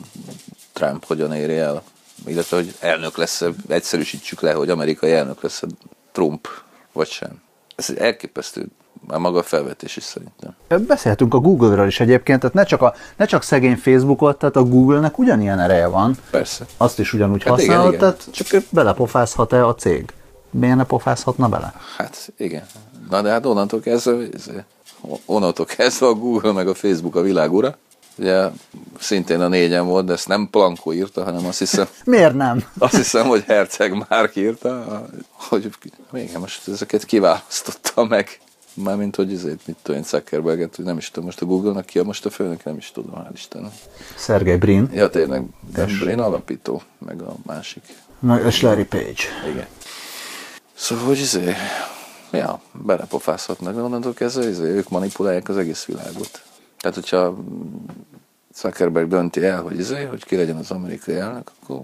[0.74, 1.84] Trump hogyan éri el,
[2.26, 5.64] illetve hogy elnök lesz egyszerűsítsük le, hogy amerikai elnök lesz
[6.12, 6.48] Trump,
[6.92, 7.42] vagy sem.
[7.76, 8.68] Ez egy elképesztő,
[9.08, 10.56] már maga a felvetés is szerintem.
[10.88, 14.64] Beszéltünk a Google-ről is egyébként, tehát ne csak, a, ne csak szegény Facebookot, tehát a
[14.64, 16.18] Google-nek ugyanilyen ereje van.
[16.32, 16.66] Persze.
[16.78, 18.00] Azt is ugyanúgy Hát igen, használod, igen.
[18.00, 20.14] tehát csak belepofázhat-e a cég?
[20.52, 21.74] Miért ne pofázhatna bele?
[21.98, 22.66] Hát igen.
[23.10, 24.50] Na de hát onnantól kezdve, ez-
[25.26, 27.78] onnantól kezdve a Google meg a Facebook a világ ura.
[28.16, 28.50] Ugye
[29.00, 32.64] szintén a négyen volt, de ezt nem Plankó írta, hanem azt hiszem, Miért nem?
[32.78, 35.70] azt hiszem, hogy Herceg Márk írta, hogy
[36.12, 38.40] még most ezeket kiválasztotta meg.
[38.74, 42.00] Mármint, hogy ezért mit tudom én Zuckerberget, hogy nem is tudom, most a Google-nak ki
[42.00, 43.72] a most a főnök, nem is tudom, hál' Istennek.
[44.18, 47.82] Sergey Brin, Ja, tényleg, de én alapító, meg a másik.
[48.20, 49.24] meg és Larry Page.
[49.52, 49.66] Igen.
[50.80, 51.54] Szóval, hogy izé,
[52.32, 56.44] ja, belepofázhatnak, de onnantól kezdve izé, ők manipulálják az egész világot.
[56.78, 57.38] Tehát, hogyha
[58.54, 61.82] Zuckerberg dönti el, hogy izé, hogy ki legyen az amerikai elnök, akkor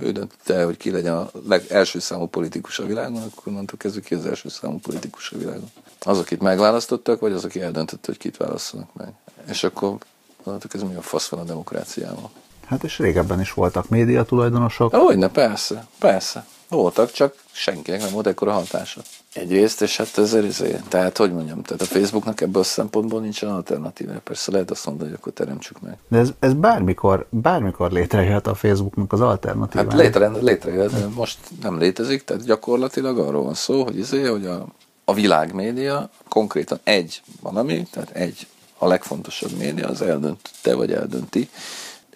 [0.00, 3.78] ő dönti el, hogy ki legyen a leg, első számú politikus a világon, akkor onnantól
[3.78, 5.70] kezdve ki az első számú politikus a világon.
[6.00, 9.12] Az, akit megválasztottak, vagy az, aki eldöntött, hogy kit választanak meg.
[9.48, 9.96] És akkor
[10.44, 12.30] onnantól kezdve mi a fasz van a demokráciával.
[12.66, 14.94] Hát és régebben is voltak média tulajdonosok.
[14.94, 16.46] Hogyne, persze, persze.
[16.68, 19.00] Voltak, csak senkinek nem volt ekkora hatása.
[19.32, 23.48] Egyrészt, és hát ez izé, tehát hogy mondjam, tehát a Facebooknak ebből a szempontból nincsen
[23.48, 24.12] alternatíva.
[24.24, 25.96] Persze lehet azt mondani, hogy akkor teremtsük meg.
[26.08, 29.90] De ez, ez bármikor, bármikor létrejöhet a Facebooknak az alternatívája.
[29.90, 34.46] Hát létre, létrejött, de most nem létezik, tehát gyakorlatilag arról van szó, hogy izé, hogy
[34.46, 34.66] a,
[35.04, 38.46] a világmédia konkrétan egy valami, tehát egy
[38.78, 41.48] a legfontosabb média, az eldöntötte, vagy eldönti,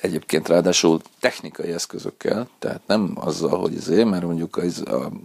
[0.04, 4.82] egyébként ráadásul technikai eszközökkel, tehát nem azzal, hogy izé, mert mondjuk az,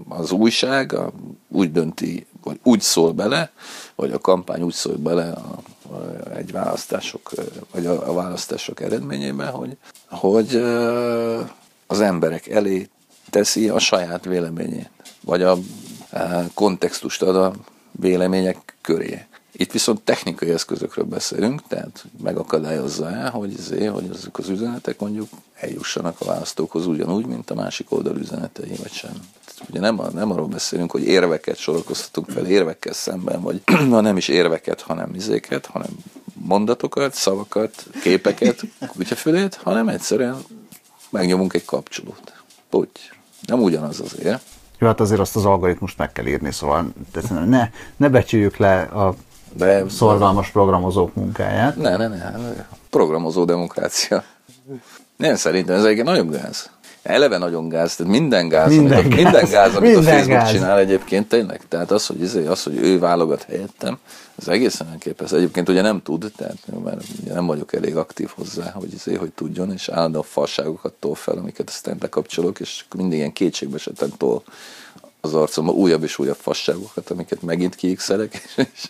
[0.10, 1.12] az újság a,
[1.48, 3.52] úgy dönti, vagy úgy szól bele,
[3.96, 5.60] vagy a kampány úgy szól bele a,
[5.94, 7.32] a, egy választások,
[7.72, 9.78] vagy a, a választások eredményében, hogy,
[10.10, 10.56] hogy
[11.88, 12.90] az emberek elé
[13.30, 14.90] teszi a saját véleményét,
[15.22, 15.58] vagy a
[16.54, 17.54] kontextust ad a
[17.92, 19.26] vélemények köré.
[19.60, 25.28] Itt viszont technikai eszközökről beszélünk, tehát megakadályozza el, hogy, izé, hogy ezek az üzenetek mondjuk
[25.56, 29.12] eljussanak a választókhoz ugyanúgy, mint a másik oldal üzenetei, vagy sem.
[29.12, 34.18] Tehát Ugye nem, nem arról beszélünk, hogy érveket sorakoztatunk fel érvekkel szemben, vagy ha nem
[34.18, 35.90] is érveket, hanem izéket, hanem
[36.34, 40.38] mondatokat, szavakat, képeket, kutyafülét, hanem egyszerűen
[41.10, 42.34] megnyomunk egy kapcsolót.
[42.72, 42.90] Úgy.
[43.46, 44.42] Nem ugyanaz azért.
[44.78, 46.94] Jó, hát azért azt az algoritmust meg kell írni, szóval
[47.46, 49.16] ne, ne becsüljük le a
[49.54, 51.76] De szorgalmas programozók munkáját.
[51.76, 52.66] Ne, ne, ne, ne.
[52.90, 54.24] Programozó demokrácia.
[55.18, 56.70] Nem, szerintem ez egyébként nagyon gáz.
[57.04, 59.22] Eleve nagyon gáz, tehát minden gáz, Minden amit, gáz.
[59.24, 60.52] minden gáz, amit Minden a Facebook gáz.
[60.52, 61.62] csinál egyébként tényleg.
[61.68, 63.98] Tehát az, hogy, izé, az, hogy ő válogat helyettem,
[64.40, 65.38] ez egészen elképesztő.
[65.38, 69.30] Egyébként ugye nem tud, tehát mert ugye nem vagyok elég aktív hozzá, hogy, izé, hogy
[69.30, 74.44] tudjon, és állandóan falságokat tol fel, amiket aztán bekapcsolok, és mindig ilyen kétségbe esetem tol
[75.22, 78.90] az arcomba újabb és újabb fasságokat, amiket megint kiixelek, és, és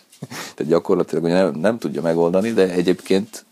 [0.54, 3.44] tehát gyakorlatilag nem, nem tudja megoldani, de egyébként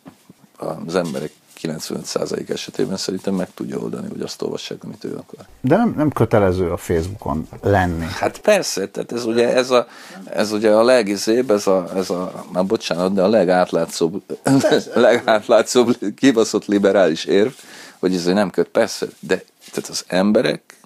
[0.86, 1.32] az emberek
[1.62, 5.46] 95% esetében szerintem meg tudja oldani, hogy azt olvassák, amit ő akar.
[5.60, 8.04] De nem, nem kötelező a Facebookon lenni.
[8.04, 9.86] Hát persze, tehát ez ugye, ez a,
[10.24, 14.22] ez ugye a legizébb, ez a, ez a, már bocsánat, de a legátlátszóbb,
[14.94, 17.52] legátlátszóbb kibaszott liberális érv,
[17.98, 19.42] hogy ez nem köt, persze, de
[19.72, 20.77] tehát az emberek,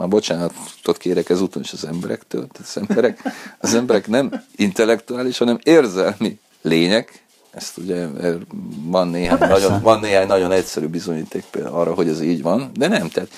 [0.00, 3.22] már bocsánatot kérek ezúton is az emberektől, tehát az emberek,
[3.58, 8.36] az emberek nem intellektuális, hanem érzelmi lények, ezt ugye er,
[8.84, 12.70] van néhány, Hát nagyon, van néhány nagyon egyszerű bizonyíték például arra, hogy ez így van,
[12.74, 13.28] de nem, tehát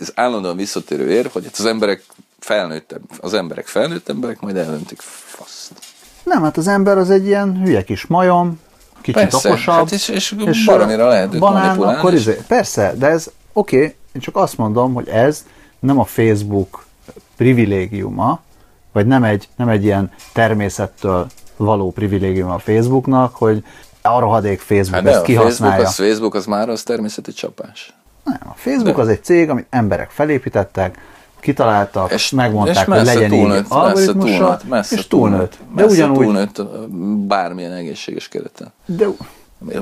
[0.00, 2.04] ez állandóan visszatérő ér, hogy hát az emberek
[2.38, 5.72] felnőttebb, az emberek felnőtt emberek majd eldöntik faszt.
[6.24, 8.60] Nem, hát az ember az egy ilyen hülye kis majom,
[9.00, 9.74] kicsit Persze, okosabb.
[9.74, 13.76] hát és- és baromira lehet őt banán, manipulálni, akkor és- izé, persze, de ez oké,
[13.76, 15.44] okay, én csak azt mondom, hogy ez
[15.78, 16.84] nem a Facebook
[17.36, 18.40] privilégiuma,
[18.92, 21.26] vagy nem egy, nem egy ilyen természettől
[21.56, 23.64] való privilégium a Facebooknak, hogy
[24.02, 25.86] a rohadék Facebook Hát ezt a Facebook, kihasználja.
[25.86, 27.94] az Facebook az már az természeti csapás.
[28.24, 29.02] Nem, a Facebook De.
[29.02, 30.98] az egy cég, amit emberek felépítettek,
[31.40, 35.58] kitaláltak, és, megmondták, és hogy messze legyen túlnőtt, így messze algoritmussal, túlnőtt, messze és túlnőtt.
[35.74, 36.62] De messze ugyanúgy, túlnőtt
[37.26, 38.72] bármilyen egészséges kereten.
[38.86, 39.06] de,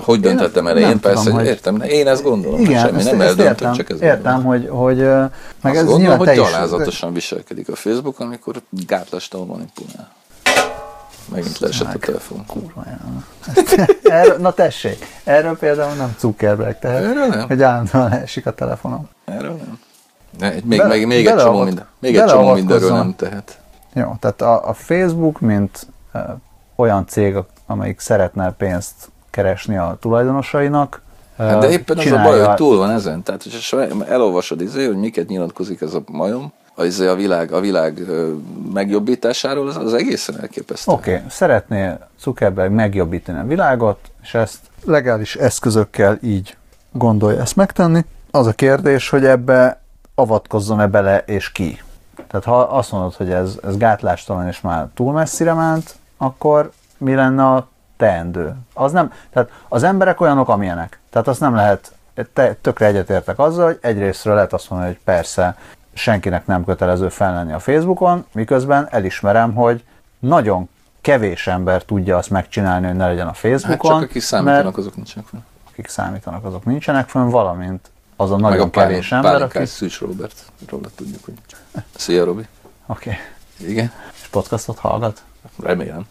[0.01, 0.89] Hogy döntöttem nem- elején?
[0.89, 2.61] nem Persze, tudom, hogy értem, én ezt gondolom.
[2.61, 5.85] igen, semmi ezt, nem ezt eldöntöm, értem, csak ez értem hogy, hogy meg Azt ez
[5.85, 10.13] gondolom, hogy gyalázatosan viselkedik a Facebook, amikor gátlástalan manipulál.
[11.33, 12.45] Megint leesett a telefon.
[12.47, 12.85] Kurva.
[14.03, 17.47] Erről, na tessék, erről például nem Zuckerberg tehet, Erről nem.
[17.47, 19.09] hogy állandóan esik a telefonom.
[19.25, 19.79] Erről nem.
[20.39, 23.59] Ne, még, Bele- még, még, egy csomó, minden, még egy csomó mindenről nem tehet.
[23.93, 26.19] Jó, tehát a, a Facebook, mint ö,
[26.77, 28.95] olyan cég, amelyik szeretne pénzt
[29.37, 31.01] keresni a tulajdonosainak,
[31.37, 33.23] Hát de éppen az a baj, hogy túl van ezen.
[33.23, 37.61] Tehát, hogyha elolvasod izé, hogy miket nyilatkozik ez a majom, a, izé, a világ, a
[37.61, 38.01] világ
[38.73, 40.93] megjobbításáról, az, az egészen elképesztő.
[40.93, 41.25] Oké, okay.
[41.29, 46.57] szeretné Zuckerberg megjobbítani a világot, és ezt legális eszközökkel így
[46.93, 48.05] gondolja ezt megtenni.
[48.31, 49.81] Az a kérdés, hogy ebbe
[50.15, 51.83] avatkozzon-e bele, és ki.
[52.29, 57.15] Tehát ha azt mondod, hogy ez, ez gátlástalan, és már túl messzire ment, akkor mi
[57.15, 58.55] lenne a teendő?
[58.75, 60.99] Az nem, tehát az emberek olyanok, amilyenek.
[61.11, 61.93] Tehát azt nem lehet,
[62.33, 65.57] te, tökre egyetértek azzal, hogy egyrésztről lehet azt mondani, hogy persze
[65.95, 69.85] senkinek nem kötelező fellenni a Facebookon, miközben elismerem, hogy
[70.19, 70.69] nagyon
[71.01, 74.01] kevés ember tudja azt megcsinálni, hogy ne legyen a Hát Facebookon.
[74.01, 75.45] csak akik számítanak, mert azok nincsenek fel.
[75.71, 79.41] akik számítanak, azok nincsenek fönn, valamint az a Meg nagyon a pálin, kevés ember, aki...
[79.41, 81.35] pálinkás Szűcs Robert, róla tudjuk, hogy...
[81.97, 82.47] Szia, Robi.
[82.87, 83.71] Oké, okay.
[83.71, 83.93] Igen,
[84.23, 85.23] és podcastot hallgat?
[85.63, 86.07] remélem.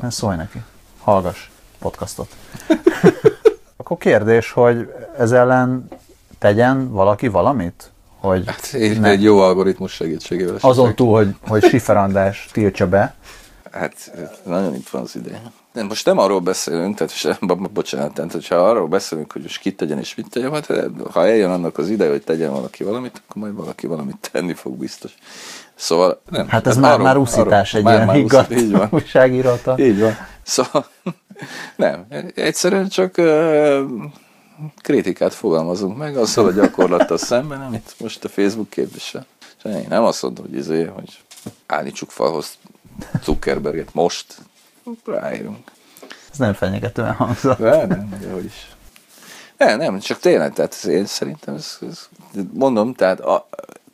[0.00, 0.10] Nem.
[0.10, 0.62] Szólj neki.
[1.08, 1.48] Hallgass
[1.78, 2.28] podcastot.
[3.76, 5.88] Akkor kérdés, hogy ez ellen
[6.38, 7.90] tegyen valaki valamit?
[8.20, 9.08] Hogy Hát egy, ne.
[9.08, 10.56] egy jó algoritmus segítségével.
[10.60, 13.14] azon túl, hogy, hogy Schiffer András tiltsa be,
[13.72, 15.40] Hát nagyon itt van az ideje.
[15.72, 19.42] Nem, most nem arról beszélünk, tehát se, bo- bo- bocsánat, tehát hogyha arról beszélünk, hogy
[19.42, 20.66] most kit tegyen és mit tegyen, hát
[21.12, 24.76] ha eljön annak az ideje, hogy tegyen valaki valamit, akkor majd valaki valamit tenni fog
[24.76, 25.14] biztos.
[25.74, 26.48] Szóval nem.
[26.48, 28.88] hát ez tehát már, már úszítás egy ilyen higgadt Így van.
[28.90, 29.78] újságírata.
[29.78, 30.16] Így van.
[30.48, 30.88] Szóval
[31.76, 33.82] nem, egyszerűen csak uh,
[34.76, 39.26] kritikát fogalmazunk meg azzal a gyakorlattal szemben, amit most a Facebook képvisel.
[39.58, 41.18] És én nem azt mondom, hogy izé, hogy
[41.66, 42.58] állítsuk falhoz
[43.22, 44.36] Zuckerberget most,
[45.04, 45.70] ráírunk.
[46.30, 47.58] Ez nem fenyegetően hangzott.
[47.58, 48.68] De nem, de hogy is.
[49.56, 52.08] Nem, nem, csak tényleg, tehát én szerintem ez, ez
[52.52, 53.48] mondom, tehát a,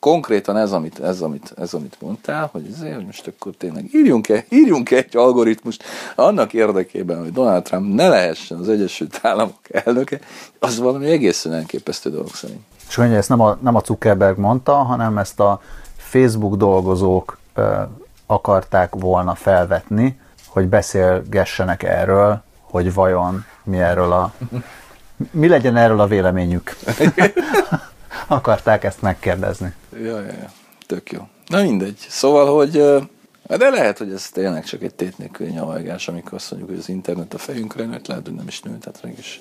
[0.05, 4.29] konkrétan ez, amit, ez, amit, ez, amit mondtál, hogy, ezért, hogy most akkor tényleg írjunk,
[4.29, 5.85] -e, írjunk -e egy algoritmust
[6.15, 10.19] annak érdekében, hogy Donald Trump ne lehessen az Egyesült Államok elnöke,
[10.59, 12.61] az valami egészen elképesztő dolog szerint.
[12.89, 15.61] És mondja, ezt nem a, nem a Zuckerberg mondta, hanem ezt a
[15.97, 17.73] Facebook dolgozók ö,
[18.27, 24.33] akarták volna felvetni, hogy beszélgessenek erről, hogy vajon mi erről a
[25.31, 26.77] mi legyen erről a véleményük.
[28.27, 29.73] akarták ezt megkérdezni.
[30.03, 30.53] Ja, ja, ja.
[30.87, 31.29] Tök jó.
[31.47, 31.97] Na mindegy.
[32.09, 32.99] Szóval, hogy ö,
[33.47, 36.89] de lehet, hogy ez tényleg csak egy tét nélküli nyavajgás, amikor azt mondjuk, hogy az
[36.89, 39.41] internet a fejünkre nőtt, lehet, hogy nem is nőtt, tehát végül is,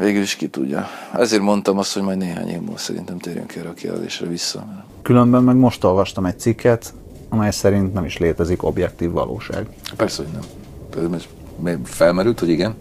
[0.00, 0.86] végül is ki tudja.
[1.14, 4.64] Ezért mondtam azt, hogy majd néhány év múlva szerintem térjünk erre a kérdésre vissza.
[4.66, 6.94] mert Különben meg most olvastam egy cikket,
[7.28, 9.66] amely szerint nem is létezik objektív valóság.
[9.96, 11.84] Persze, hogy nem.
[11.84, 12.74] Felmerült, hogy igen.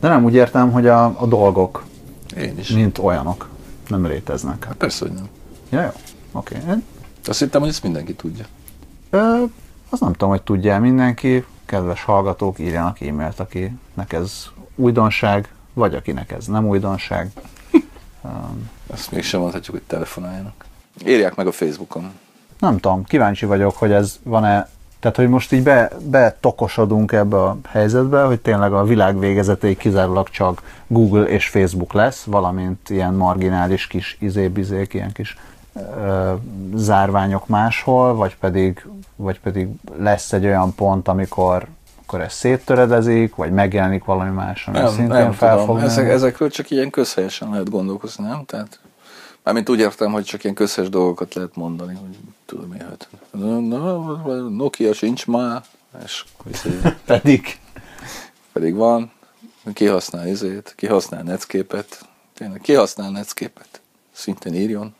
[0.00, 1.84] De nem úgy értem, hogy a, a dolgok,
[2.36, 2.68] Én is.
[2.68, 3.48] mint olyanok,
[3.90, 4.64] nem léteznek.
[4.64, 5.28] Hát persze, hogy nem.
[5.68, 5.90] Ja, jó.
[6.32, 6.56] Oké.
[6.62, 6.74] Okay.
[7.26, 8.44] Azt hittem, hogy ezt mindenki tudja.
[9.10, 9.42] Ö,
[9.88, 11.44] azt nem tudom, hogy tudja mindenki.
[11.66, 17.30] Kedves hallgatók, írjanak e-mailt, akinek ez újdonság, vagy akinek ez nem újdonság.
[18.86, 20.64] Azt mégsem mondhatjuk, hogy telefonáljanak.
[21.06, 22.12] Írják meg a Facebookon.
[22.58, 24.68] Nem tudom, kíváncsi vagyok, hogy ez van-e,
[25.00, 30.28] tehát hogy most így be, betokosodunk ebbe a helyzetbe, hogy tényleg a világ végezetéig kizárólag
[30.28, 35.38] csak Google és Facebook lesz, valamint ilyen marginális kis izébizék, ilyen kis
[35.96, 36.32] ö,
[36.74, 38.86] zárványok máshol, vagy pedig,
[39.16, 41.66] vagy pedig lesz egy olyan pont, amikor
[42.10, 45.66] akkor ez széttöredezik, vagy megjelenik valami más, ami Nem, szintén nem fel tudom.
[45.66, 46.14] fog Ezek, nőni.
[46.14, 48.44] ezekről csak ilyen közhelyesen lehet gondolkozni, nem?
[48.46, 48.80] Tehát,
[49.44, 53.08] mármint úgy értem, hogy csak ilyen közhelyes dolgokat lehet mondani, hogy tudom én, hát
[54.48, 55.62] Nokia sincs már,
[56.04, 56.24] és
[57.06, 57.58] Pedig
[58.52, 59.10] pedig van,
[59.72, 63.80] ki használ izét, ki használ Netscape-et, tényleg, ki használ Netscape-et,
[64.12, 64.94] szintén írjon,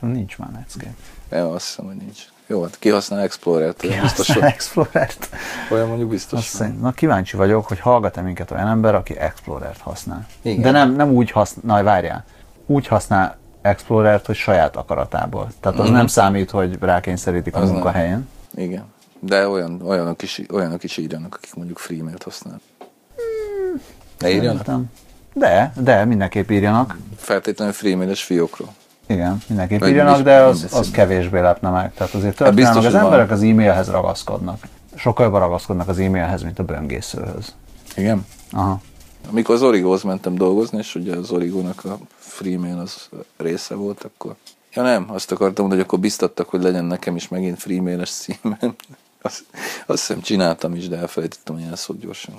[0.00, 0.94] nincs már Netscape.
[1.28, 2.22] nem azt hiszem, hogy nincs.
[2.46, 3.82] Jó, hát ki használ Explorer-t?
[3.84, 5.28] Olyan biztos, Aztán hogy- Explorer-t.
[5.70, 6.38] olyan mondjuk biztos.
[6.38, 10.26] Azt szerint, na kíváncsi vagyok, hogy hallgat-e minket olyan ember, aki Explorer-t használ.
[10.42, 10.60] Igen.
[10.62, 12.24] De nem, nem úgy használ, na várjál,
[12.66, 15.48] úgy használ Explorer-t, hogy saját akaratából.
[15.60, 17.58] Tehát az nem számít, hogy rákényszerítik a.
[17.58, 17.72] Az nem.
[17.72, 18.28] munkahelyen.
[18.54, 18.84] Igen.
[19.20, 22.60] De olyan, olyanok, is, olyanok is írjanak, akik mondjuk freemail-t használnak.
[24.18, 24.64] Ne írjanak?
[24.64, 24.90] Szerintem.
[25.34, 26.98] De, de mindenképp írjanak.
[27.16, 28.68] Feltétlenül freemail-es fiókról.
[29.06, 31.92] Igen, mindenképp Meg írjanak, de az, az kevésbé lepne meg.
[31.94, 33.12] Tehát azért Hát biztos, történelmek, az hogy van.
[33.12, 34.62] emberek az e-mailhez ragaszkodnak.
[34.94, 37.54] Sokkal jobban ragaszkodnak az e-mailhez, mint a böngészőhöz.
[37.96, 38.26] Igen?
[38.52, 38.80] Aha.
[39.28, 44.34] Amikor az Origóhoz mentem dolgozni, és ugye az Origónak a freemail az része volt, akkor...
[44.72, 48.58] Ja nem, azt akartam mondani, hogy akkor biztattak, hogy legyen nekem is megint freemailes címem.
[49.22, 49.44] Azt,
[49.86, 52.34] azt hiszem csináltam is, de elfelejtettem a jelszót gyorsan.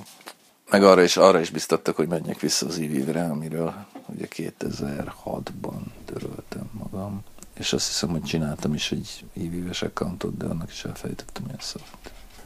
[0.70, 3.74] Meg arra is, arra is biztattak, hogy menjek vissza az ivivre, amiről
[4.06, 7.24] ugye 2006-ban töröltem magam.
[7.54, 11.84] És azt hiszem, hogy csináltam is egy ivives accountot, de annak is elfelejtettem a jelszót.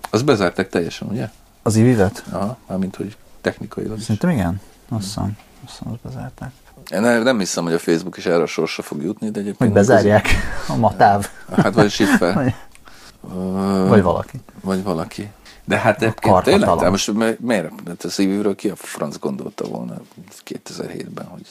[0.09, 1.29] Azt bezárták teljesen, ugye?
[1.61, 2.23] Az ivivet?
[2.31, 4.03] Aha, mármint, hogy technikailag is.
[4.03, 4.61] Szerintem igen.
[4.89, 6.51] Azt hiszem, azt hiszem, azt bezárták.
[6.91, 9.57] Én nem, nem hiszem, hogy a Facebook is erre a sorsra fog jutni, de egyébként...
[9.57, 10.27] Hogy bezárják
[10.67, 11.29] a matáv.
[11.55, 12.33] Hát vagy Schiffer.
[13.25, 14.39] Vagy, vagy valaki.
[14.61, 15.31] vagy valaki.
[15.65, 17.71] De hát egyébként tényleg, de most mi- miért?
[17.87, 19.95] Hát a szívűről ki a franc gondolta volna
[20.45, 21.45] 2007-ben, hogy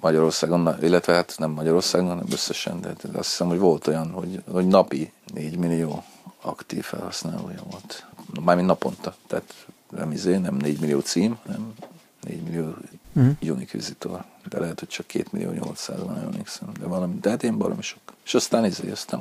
[0.00, 4.42] Magyarországon, illetve hát nem Magyarországon, hanem összesen, de de azt hiszem, hogy volt olyan, hogy,
[4.52, 6.04] hogy napi 4 millió
[6.42, 8.06] aktív felhasználója volt.
[8.44, 9.14] Mármint naponta.
[9.26, 9.54] Tehát
[9.96, 11.72] nem izé, nem 4 millió cím, hanem
[12.20, 12.74] 4 millió
[13.12, 13.30] Mhm.
[13.40, 14.24] unique visitor.
[14.48, 16.68] De lehet, hogy csak 2 millió 800 van, nem emlékszem.
[16.80, 18.00] De valami, de hát én baromi sok.
[18.24, 19.20] És aztán izé, aztán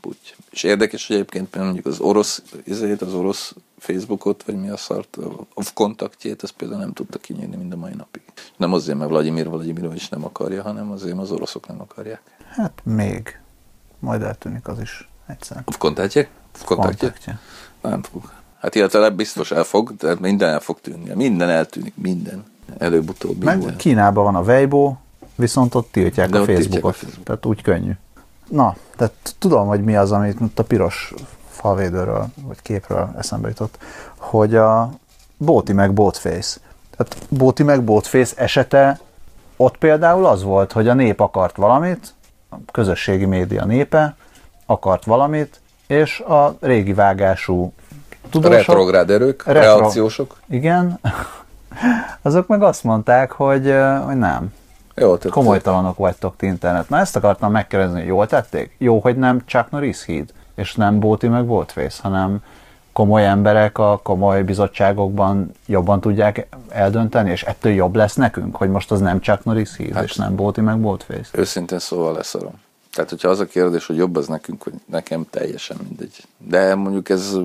[0.00, 0.34] puty.
[0.50, 5.16] És érdekes, hogy egyébként mondjuk az orosz, izét, az orosz Facebookot, vagy mi a szart,
[5.54, 8.22] a kontaktjét, ezt például nem tudta kinyírni mind a mai napig.
[8.56, 12.22] Nem azért, mert Vladimir Vladimirovics nem akarja, hanem azért, mert az oroszok nem akarják.
[12.48, 13.40] Hát még.
[13.98, 15.62] Majd eltűnik az is egyszer.
[15.66, 16.28] A kontaktjék?
[16.64, 17.08] Kontaktja?
[17.08, 17.38] Kontaktja.
[17.82, 18.32] Nem fog.
[18.62, 21.14] Hát illetve biztos el fog, de minden el fog tűnni.
[21.14, 22.44] Minden eltűnik, minden.
[22.78, 23.76] Előbb-utóbb Meg minden.
[23.76, 24.94] Kínában van a Weibo,
[25.34, 26.94] viszont ott tiltják De a ott tiltják Facebookot.
[26.94, 27.24] a Facebookot.
[27.24, 27.92] Tehát úgy könnyű.
[28.48, 31.14] Na, tehát tudom, hogy mi az, amit a piros
[31.48, 33.78] falvédőről, vagy képről eszembe jutott,
[34.16, 34.90] hogy a
[35.36, 36.60] Bóti meg Botface.
[36.96, 39.00] Tehát Bóti meg Botface esete
[39.56, 42.14] ott például az volt, hogy a nép akart valamit,
[42.48, 44.16] a közösségi média népe
[44.66, 47.72] akart valamit, és a régi vágású
[48.30, 50.36] tudósok, Retrográd erők, Retro- reakciósok.
[50.48, 50.98] igen,
[52.22, 54.52] azok meg azt mondták, hogy, hogy nem,
[54.94, 56.88] Jó, tehát komolytalanok vagytok ti internet.
[56.88, 58.74] Na ezt akartam megkérdezni, hogy jól tették?
[58.78, 62.38] Jó, hogy nem Chuck Norris híd, és nem Bóti meg Boltface, hanem
[62.92, 68.90] komoly emberek a komoly bizottságokban jobban tudják eldönteni, és ettől jobb lesz nekünk, hogy most
[68.90, 71.28] az nem Chuck Norris híd, Hát- és nem Bóti meg Boltface.
[71.32, 72.52] Őszintén szóval leszarom.
[72.94, 76.24] Tehát, hogyha az a kérdés, hogy jobb az nekünk, hogy nekem teljesen mindegy.
[76.38, 77.36] De mondjuk ez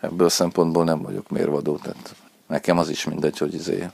[0.00, 2.14] ebből a szempontból nem vagyok mérvadó, tehát
[2.46, 3.88] nekem az is mindegy, hogy izé,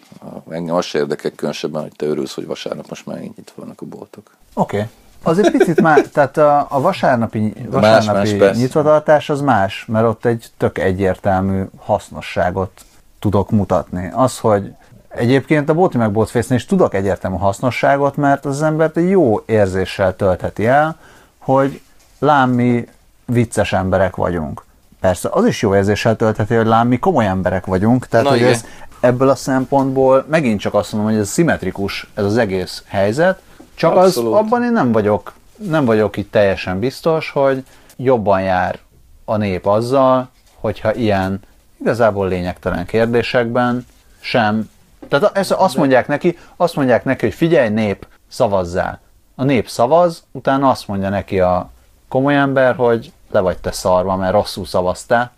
[0.51, 3.85] engem az se érdekel különösebben, hogy te örülsz, hogy vasárnap most már nyitva vannak a
[3.87, 4.37] boltok.
[4.55, 4.77] Oké.
[4.77, 4.89] Okay.
[5.23, 8.61] Az egy picit már, tehát a, a vasárnapi, vasárnapi más, persze.
[8.61, 12.85] nyitvatartás az más, mert ott egy tök egyértelmű hasznosságot
[13.19, 14.11] tudok mutatni.
[14.15, 14.73] Az, hogy
[15.09, 20.17] egyébként a Bóti meg Botface-nél is tudok egyértelmű hasznosságot, mert az embert egy jó érzéssel
[20.17, 20.99] töltheti el,
[21.39, 21.81] hogy
[22.19, 22.89] lám mi
[23.25, 24.65] vicces emberek vagyunk.
[25.01, 28.41] Persze, az is jó érzéssel töltheti, hogy lám mi komoly emberek vagyunk, tehát Na hogy
[28.41, 28.53] igen.
[28.53, 28.65] ez
[29.01, 33.41] ebből a szempontból megint csak azt mondom, hogy ez szimmetrikus ez az egész helyzet,
[33.75, 34.33] csak Abszolút.
[34.33, 37.65] az abban én nem vagyok, nem vagyok itt teljesen biztos, hogy
[37.97, 38.79] jobban jár
[39.25, 41.41] a nép azzal, hogyha ilyen
[41.81, 43.87] igazából lényegtelen kérdésekben
[44.21, 44.71] sem.
[45.09, 49.01] Tehát ezt azt mondják neki, azt mondják neki, hogy figyelj nép, szavazzál.
[49.35, 51.71] A nép szavaz, utána azt mondja neki a
[52.09, 55.33] komoly ember, hogy le vagy te szarva, mert rosszul szavaztál.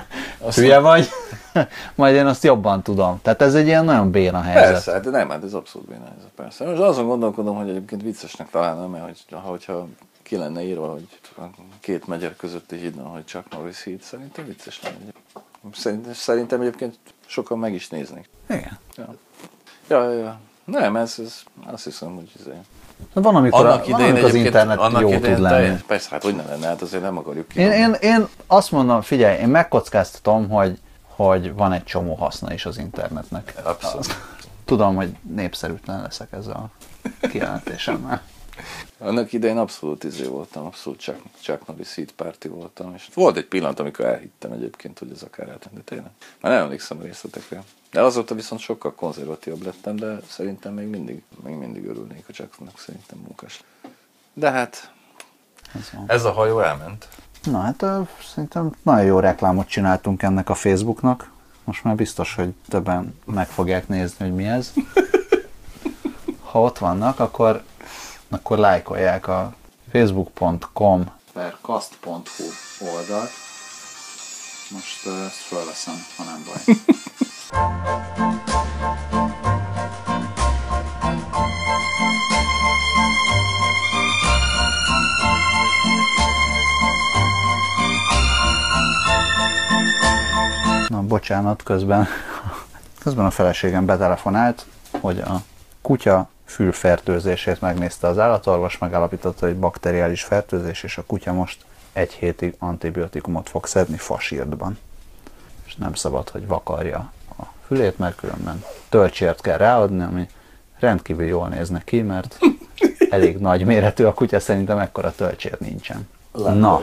[0.54, 1.08] Hülye vagy.
[1.94, 3.20] Majd én azt jobban tudom.
[3.22, 4.72] Tehát ez egy ilyen nagyon béna helyzet.
[4.72, 6.64] Persze, hát nem, hát ez abszolút benne ez persze.
[6.64, 9.86] Most azon gondolkodom, hogy egyébként viccesnek találnám, mert hogy, hogyha
[10.22, 11.20] ki lenne írva, hogy
[11.80, 14.96] két megyer közötti hídon, hogy csak Norris híd, szerintem vicces lenne.
[15.72, 18.28] Szerintem, szerintem egyébként sokan meg is néznék.
[18.48, 18.78] Igen.
[18.96, 19.14] Ja,
[19.88, 20.18] ja, ja.
[20.18, 20.38] ja.
[20.64, 22.46] Nem, ez, ez azt hiszem, hogy ez
[23.12, 25.54] Van, amikor, annak van, idején amikor az internet annak jó tud lenni.
[25.56, 27.60] teljes- Persze, hát hogy ne lenne, hát azért nem akarjuk ki.
[27.60, 32.66] Én, én, én azt mondom, figyelj, én megkockáztatom, hogy, hogy van egy csomó haszna is
[32.66, 33.54] az internetnek.
[33.64, 34.16] Abszolút.
[34.64, 36.70] Tudom, hogy népszerűtlen leszek ezzel
[37.22, 38.20] a kijelentésemmel.
[39.02, 43.80] Annak idején abszolút izé voltam, abszolút Chuck, Chuck Norris Party voltam, és volt egy pillanat,
[43.80, 46.10] amikor elhittem egyébként, hogy ez akár eltenni, de tényleg.
[46.40, 47.62] Már nem emlékszem a részletekre.
[47.90, 52.78] De azóta viszont sokkal konzervatívabb lettem, de szerintem még mindig, még mindig örülnék a Chucknak,
[52.78, 53.62] szerintem munkás.
[54.32, 54.92] De hát
[55.74, 56.04] Ez van.
[56.06, 57.08] ez a hajó elment.
[57.44, 57.84] Na hát
[58.34, 61.30] szerintem nagyon jó reklámot csináltunk ennek a Facebooknak.
[61.64, 64.72] Most már biztos, hogy többen meg fogják nézni, hogy mi ez.
[66.50, 67.62] Ha ott vannak, akkor,
[68.30, 69.52] akkor lájkolják a
[69.90, 72.44] facebook.com per kast.hu
[72.94, 73.30] oldalt.
[74.70, 76.76] Most ezt fölveszem, ha nem baj.
[90.88, 92.06] Na, bocsánat, közben,
[93.02, 94.66] közben a feleségem betelefonált,
[95.00, 95.42] hogy a
[95.82, 102.54] kutya fülfertőzését megnézte az állatorvos, megállapította, hogy bakteriális fertőzés, és a kutya most egy hétig
[102.58, 104.78] antibiotikumot fog szedni fasírtban.
[105.66, 110.28] És nem szabad, hogy vakarja a fülét, mert különben töltsért kell ráadni, ami
[110.78, 112.38] rendkívül jól nézne ki, mert
[113.10, 116.08] elég nagy méretű a kutya, szerintem ekkora töltsér nincsen.
[116.32, 116.80] Na,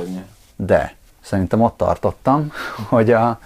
[0.55, 2.51] de szerintem ott tartottam,
[2.89, 3.39] hogy a,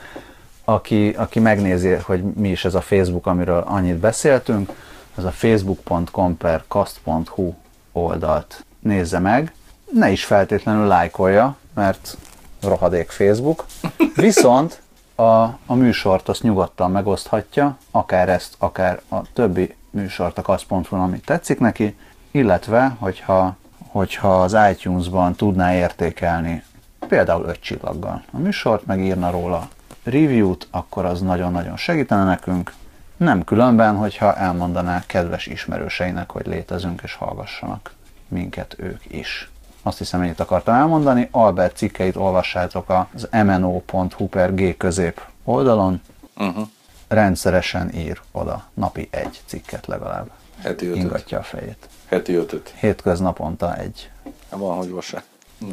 [0.64, 4.72] aki, aki megnézi, hogy mi is ez a Facebook, amiről annyit beszéltünk,
[5.16, 7.54] az a facebook.com per kast.hu
[7.92, 9.54] oldalt nézze meg.
[9.94, 12.18] Ne is feltétlenül lájkolja, mert
[12.62, 13.66] rohadék Facebook.
[14.16, 14.82] Viszont
[15.16, 21.20] a, a műsort azt nyugodtan megoszthatja, akár ezt, akár a többi műsort a kasz.hu, ami
[21.20, 21.96] tetszik neki,
[22.32, 23.56] illetve, hogyha,
[23.88, 26.64] hogyha az iTunes-ban tudná értékelni
[27.08, 29.68] például öt csillaggal a műsort, megírna róla
[30.04, 32.74] review-t, akkor az nagyon-nagyon segítene nekünk.
[33.22, 37.94] Nem különben, hogyha elmondaná kedves ismerőseinek, hogy létezünk és hallgassanak
[38.28, 39.50] minket ők is.
[39.82, 41.28] Azt hiszem, ennyit akartam elmondani.
[41.32, 46.02] Albert cikkeit olvassátok az mno.hu per g közép oldalon.
[46.38, 46.68] Uh-huh.
[47.08, 50.30] Rendszeresen ír oda napi egy cikket legalább.
[50.62, 51.02] Heti ötöt.
[51.02, 51.90] Ingatja a fejét.
[52.06, 52.74] Heti ötöt.
[52.80, 54.12] Hétköznaponta egy.
[54.24, 55.24] Hát van, hogy vasár.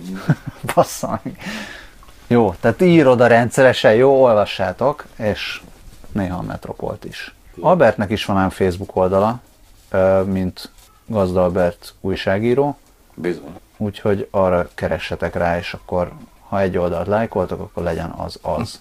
[0.75, 1.39] Bassza meg.
[2.27, 5.63] Jó, tehát ír oda rendszeresen, jó, olvassátok, és
[6.13, 7.33] néha a Metropolt is.
[7.61, 9.41] Albertnek is van ám Facebook oldala,
[10.25, 10.71] mint
[11.07, 12.77] Gazda Albert újságíró,
[13.15, 13.55] Bizony.
[13.77, 16.13] úgyhogy arra keressetek rá, és akkor
[16.49, 18.81] ha egy oldalt lájkoltok, akkor legyen az az.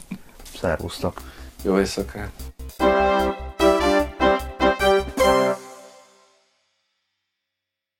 [0.60, 1.20] Szervusztok!
[1.62, 2.30] Jó éjszakát.